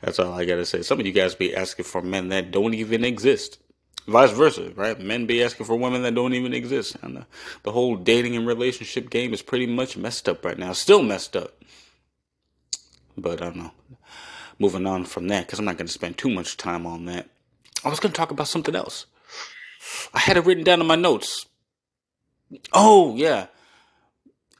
that's 0.00 0.20
all 0.20 0.32
I 0.32 0.44
gotta 0.44 0.64
say. 0.64 0.82
Some 0.82 1.00
of 1.00 1.06
you 1.06 1.12
guys 1.12 1.34
be 1.34 1.56
asking 1.56 1.86
for 1.86 2.00
men 2.00 2.28
that 2.28 2.52
don't 2.52 2.74
even 2.74 3.04
exist 3.04 3.58
vice 4.06 4.32
versa, 4.32 4.72
right? 4.74 4.98
Men 4.98 5.26
be 5.26 5.42
asking 5.42 5.66
for 5.66 5.76
women 5.76 6.02
that 6.02 6.14
don't 6.14 6.34
even 6.34 6.52
exist, 6.54 6.96
and 7.02 7.16
the, 7.16 7.26
the 7.62 7.72
whole 7.72 7.96
dating 7.96 8.36
and 8.36 8.46
relationship 8.46 9.10
game 9.10 9.32
is 9.32 9.42
pretty 9.42 9.66
much 9.66 9.96
messed 9.96 10.28
up 10.28 10.44
right 10.44 10.58
now. 10.58 10.72
Still 10.72 11.02
messed 11.02 11.36
up, 11.36 11.62
but 13.16 13.40
I 13.40 13.46
don't 13.46 13.56
know. 13.56 13.72
Moving 14.58 14.86
on 14.86 15.04
from 15.04 15.28
that, 15.28 15.46
because 15.46 15.58
I'm 15.58 15.64
not 15.64 15.78
going 15.78 15.86
to 15.86 15.92
spend 15.92 16.18
too 16.18 16.28
much 16.30 16.56
time 16.56 16.86
on 16.86 17.06
that. 17.06 17.28
I 17.84 17.88
was 17.88 18.00
going 18.00 18.12
to 18.12 18.16
talk 18.16 18.30
about 18.30 18.48
something 18.48 18.74
else. 18.74 19.06
I 20.12 20.18
had 20.18 20.36
it 20.36 20.44
written 20.44 20.64
down 20.64 20.80
in 20.80 20.86
my 20.86 20.96
notes. 20.96 21.46
Oh 22.72 23.14
yeah. 23.16 23.46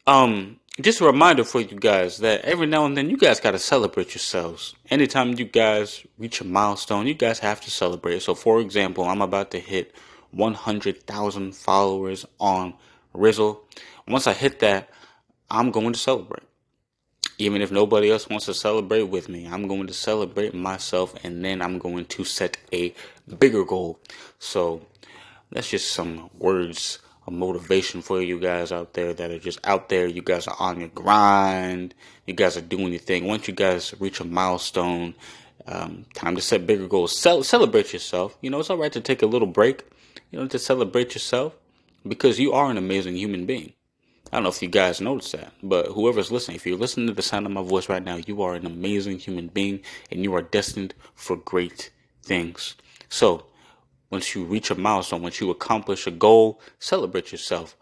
Um, 0.07 0.60
just 0.82 1.00
a 1.00 1.04
reminder 1.04 1.44
for 1.44 1.60
you 1.60 1.78
guys 1.78 2.18
that 2.18 2.42
every 2.42 2.66
now 2.66 2.84
and 2.84 2.96
then 2.96 3.10
you 3.10 3.16
guys 3.16 3.40
got 3.40 3.52
to 3.52 3.58
celebrate 3.58 4.10
yourselves. 4.14 4.74
Anytime 4.88 5.38
you 5.38 5.44
guys 5.44 6.06
reach 6.18 6.40
a 6.40 6.44
milestone, 6.44 7.06
you 7.06 7.14
guys 7.14 7.40
have 7.40 7.60
to 7.62 7.70
celebrate. 7.70 8.22
So, 8.22 8.34
for 8.34 8.60
example, 8.60 9.04
I'm 9.04 9.22
about 9.22 9.50
to 9.50 9.58
hit 9.58 9.94
100,000 10.30 11.54
followers 11.54 12.24
on 12.38 12.74
Rizzle. 13.12 13.60
Once 14.06 14.26
I 14.26 14.32
hit 14.32 14.60
that, 14.60 14.88
I'm 15.50 15.70
going 15.70 15.92
to 15.92 15.98
celebrate. 15.98 16.44
Even 17.38 17.62
if 17.62 17.72
nobody 17.72 18.10
else 18.10 18.28
wants 18.28 18.46
to 18.46 18.54
celebrate 18.54 19.04
with 19.04 19.28
me, 19.28 19.48
I'm 19.48 19.66
going 19.66 19.86
to 19.86 19.94
celebrate 19.94 20.54
myself 20.54 21.14
and 21.24 21.44
then 21.44 21.62
I'm 21.62 21.78
going 21.78 22.04
to 22.04 22.24
set 22.24 22.58
a 22.72 22.94
bigger 23.38 23.64
goal. 23.64 23.98
So, 24.38 24.86
that's 25.50 25.70
just 25.70 25.90
some 25.90 26.30
words 26.38 27.00
a 27.30 27.32
motivation 27.32 28.02
for 28.02 28.20
you 28.20 28.38
guys 28.38 28.72
out 28.72 28.94
there 28.94 29.14
that 29.14 29.30
are 29.30 29.38
just 29.38 29.60
out 29.64 29.88
there. 29.88 30.06
You 30.06 30.22
guys 30.22 30.46
are 30.46 30.56
on 30.58 30.80
your 30.80 30.88
grind. 30.88 31.94
You 32.26 32.34
guys 32.34 32.56
are 32.56 32.62
doing 32.62 32.88
your 32.88 32.98
thing. 33.00 33.26
Once 33.26 33.48
you 33.48 33.54
guys 33.54 33.94
reach 34.00 34.20
a 34.20 34.24
milestone, 34.24 35.14
um, 35.66 36.04
time 36.14 36.34
to 36.36 36.42
set 36.42 36.66
bigger 36.66 36.86
goals. 36.88 37.16
Cel- 37.16 37.44
celebrate 37.44 37.92
yourself. 37.92 38.36
You 38.40 38.50
know, 38.50 38.60
it's 38.60 38.70
all 38.70 38.76
right 38.76 38.92
to 38.92 39.00
take 39.00 39.22
a 39.22 39.26
little 39.26 39.48
break, 39.48 39.84
you 40.30 40.38
know, 40.38 40.46
to 40.48 40.58
celebrate 40.58 41.14
yourself 41.14 41.54
because 42.06 42.38
you 42.38 42.52
are 42.52 42.70
an 42.70 42.76
amazing 42.76 43.16
human 43.16 43.46
being. 43.46 43.72
I 44.32 44.36
don't 44.36 44.44
know 44.44 44.50
if 44.50 44.62
you 44.62 44.68
guys 44.68 45.00
noticed 45.00 45.32
that, 45.32 45.52
but 45.62 45.86
whoever's 45.86 46.30
listening, 46.30 46.56
if 46.56 46.64
you're 46.64 46.78
listening 46.78 47.08
to 47.08 47.12
the 47.12 47.22
sound 47.22 47.46
of 47.46 47.52
my 47.52 47.62
voice 47.62 47.88
right 47.88 48.02
now, 48.02 48.16
you 48.16 48.42
are 48.42 48.54
an 48.54 48.64
amazing 48.64 49.18
human 49.18 49.48
being 49.48 49.80
and 50.10 50.22
you 50.22 50.34
are 50.34 50.42
destined 50.42 50.94
for 51.14 51.36
great 51.36 51.90
things. 52.22 52.76
So, 53.08 53.46
once 54.11 54.35
you 54.35 54.44
reach 54.44 54.70
a 54.70 54.75
milestone, 54.75 55.23
once 55.23 55.40
you 55.40 55.51
accomplish 55.51 56.07
a 56.07 56.11
goal, 56.11 56.61
celebrate 56.79 57.33
yourself 57.33 57.77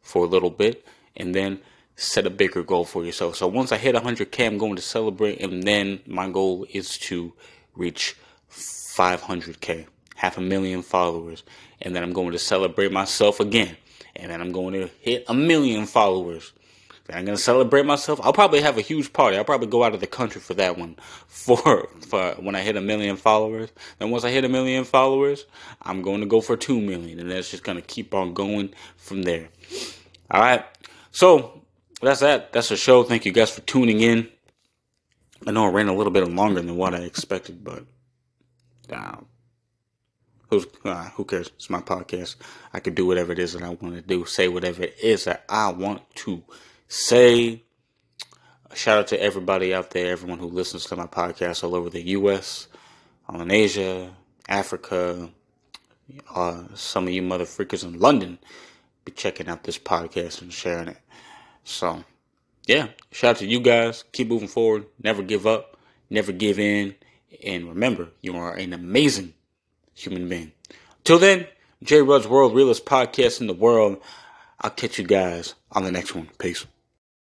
for 0.00 0.24
a 0.24 0.28
little 0.28 0.50
bit 0.50 0.84
and 1.16 1.34
then 1.34 1.60
set 1.96 2.26
a 2.26 2.30
bigger 2.30 2.62
goal 2.62 2.84
for 2.84 3.04
yourself. 3.04 3.36
So 3.36 3.46
once 3.46 3.70
I 3.70 3.78
hit 3.78 3.94
100K, 3.94 4.46
I'm 4.46 4.58
going 4.58 4.76
to 4.76 4.82
celebrate, 4.82 5.40
and 5.40 5.62
then 5.62 6.00
my 6.06 6.28
goal 6.28 6.66
is 6.70 6.98
to 6.98 7.32
reach 7.76 8.16
500K, 8.50 9.86
half 10.16 10.38
a 10.38 10.40
million 10.40 10.82
followers, 10.82 11.42
and 11.80 11.94
then 11.94 12.02
I'm 12.02 12.12
going 12.12 12.32
to 12.32 12.38
celebrate 12.38 12.92
myself 12.92 13.40
again, 13.40 13.76
and 14.16 14.30
then 14.30 14.40
I'm 14.40 14.52
going 14.52 14.74
to 14.74 14.90
hit 15.00 15.24
a 15.28 15.34
million 15.34 15.86
followers. 15.86 16.52
I'm 17.10 17.24
gonna 17.24 17.36
celebrate 17.36 17.84
myself. 17.84 18.20
I'll 18.22 18.32
probably 18.32 18.60
have 18.60 18.78
a 18.78 18.80
huge 18.80 19.12
party. 19.12 19.36
I'll 19.36 19.44
probably 19.44 19.66
go 19.66 19.82
out 19.82 19.94
of 19.94 20.00
the 20.00 20.06
country 20.06 20.40
for 20.40 20.54
that 20.54 20.78
one. 20.78 20.96
For 21.26 21.88
for 22.06 22.34
when 22.38 22.54
I 22.54 22.60
hit 22.60 22.76
a 22.76 22.80
million 22.80 23.16
followers. 23.16 23.70
Then 23.98 24.10
once 24.10 24.22
I 24.22 24.30
hit 24.30 24.44
a 24.44 24.48
million 24.48 24.84
followers, 24.84 25.44
I'm 25.82 26.00
going 26.00 26.20
to 26.20 26.26
go 26.26 26.40
for 26.40 26.56
two 26.56 26.80
million, 26.80 27.18
and 27.18 27.28
that's 27.28 27.50
just 27.50 27.64
gonna 27.64 27.82
keep 27.82 28.14
on 28.14 28.32
going 28.32 28.72
from 28.96 29.22
there. 29.22 29.48
All 30.30 30.40
right. 30.40 30.64
So 31.10 31.62
that's 32.00 32.20
that. 32.20 32.52
That's 32.52 32.68
the 32.68 32.76
show. 32.76 33.02
Thank 33.02 33.24
you 33.24 33.32
guys 33.32 33.50
for 33.50 33.60
tuning 33.62 34.00
in. 34.00 34.28
I 35.46 35.50
know 35.50 35.66
it 35.66 35.72
ran 35.72 35.88
a 35.88 35.94
little 35.94 36.12
bit 36.12 36.28
longer 36.28 36.60
than 36.62 36.76
what 36.76 36.94
I 36.94 36.98
expected, 36.98 37.64
but 37.64 37.84
uh, 38.92 39.16
who's 40.48 40.66
uh, 40.84 41.08
who 41.10 41.24
cares? 41.24 41.48
It's 41.56 41.70
my 41.70 41.80
podcast. 41.80 42.36
I 42.72 42.78
can 42.78 42.94
do 42.94 43.06
whatever 43.06 43.32
it 43.32 43.40
is 43.40 43.54
that 43.54 43.62
I 43.64 43.70
want 43.70 43.96
to 43.96 44.02
do. 44.02 44.24
Say 44.26 44.46
whatever 44.46 44.84
it 44.84 44.96
is 45.02 45.24
that 45.24 45.44
I 45.48 45.70
want 45.72 46.02
to 46.16 46.44
say. 46.92 47.62
a 48.70 48.76
Shout 48.76 48.98
out 48.98 49.06
to 49.08 49.20
everybody 49.20 49.72
out 49.72 49.90
there, 49.90 50.12
everyone 50.12 50.38
who 50.38 50.46
listens 50.46 50.84
to 50.86 50.96
my 50.96 51.06
podcast 51.06 51.64
all 51.64 51.74
over 51.74 51.88
the 51.88 52.02
U.S., 52.02 52.68
all 53.28 53.40
in 53.40 53.50
Asia, 53.50 54.10
Africa, 54.48 55.30
uh, 56.34 56.64
some 56.74 57.04
of 57.04 57.12
you 57.12 57.22
mother 57.22 57.44
freakers 57.44 57.82
in 57.84 57.98
London 57.98 58.38
be 59.04 59.12
checking 59.12 59.48
out 59.48 59.64
this 59.64 59.78
podcast 59.78 60.42
and 60.42 60.52
sharing 60.52 60.88
it. 60.88 60.98
So, 61.64 62.04
yeah, 62.66 62.88
shout 63.10 63.30
out 63.30 63.36
to 63.38 63.46
you 63.46 63.60
guys. 63.60 64.04
Keep 64.12 64.28
moving 64.28 64.48
forward. 64.48 64.84
Never 65.02 65.22
give 65.22 65.46
up. 65.46 65.78
Never 66.10 66.32
give 66.32 66.58
in. 66.58 66.94
And 67.42 67.68
remember, 67.68 68.10
you 68.20 68.36
are 68.36 68.54
an 68.54 68.72
amazing 68.72 69.32
human 69.94 70.28
being. 70.28 70.52
Till 71.04 71.18
then, 71.18 71.46
J 71.82 72.02
Rud's 72.02 72.28
World, 72.28 72.54
realest 72.54 72.84
podcast 72.84 73.40
in 73.40 73.46
the 73.46 73.54
world. 73.54 73.98
I'll 74.60 74.70
catch 74.70 74.98
you 74.98 75.04
guys 75.04 75.54
on 75.72 75.84
the 75.84 75.90
next 75.90 76.14
one. 76.14 76.28
Peace. 76.38 76.66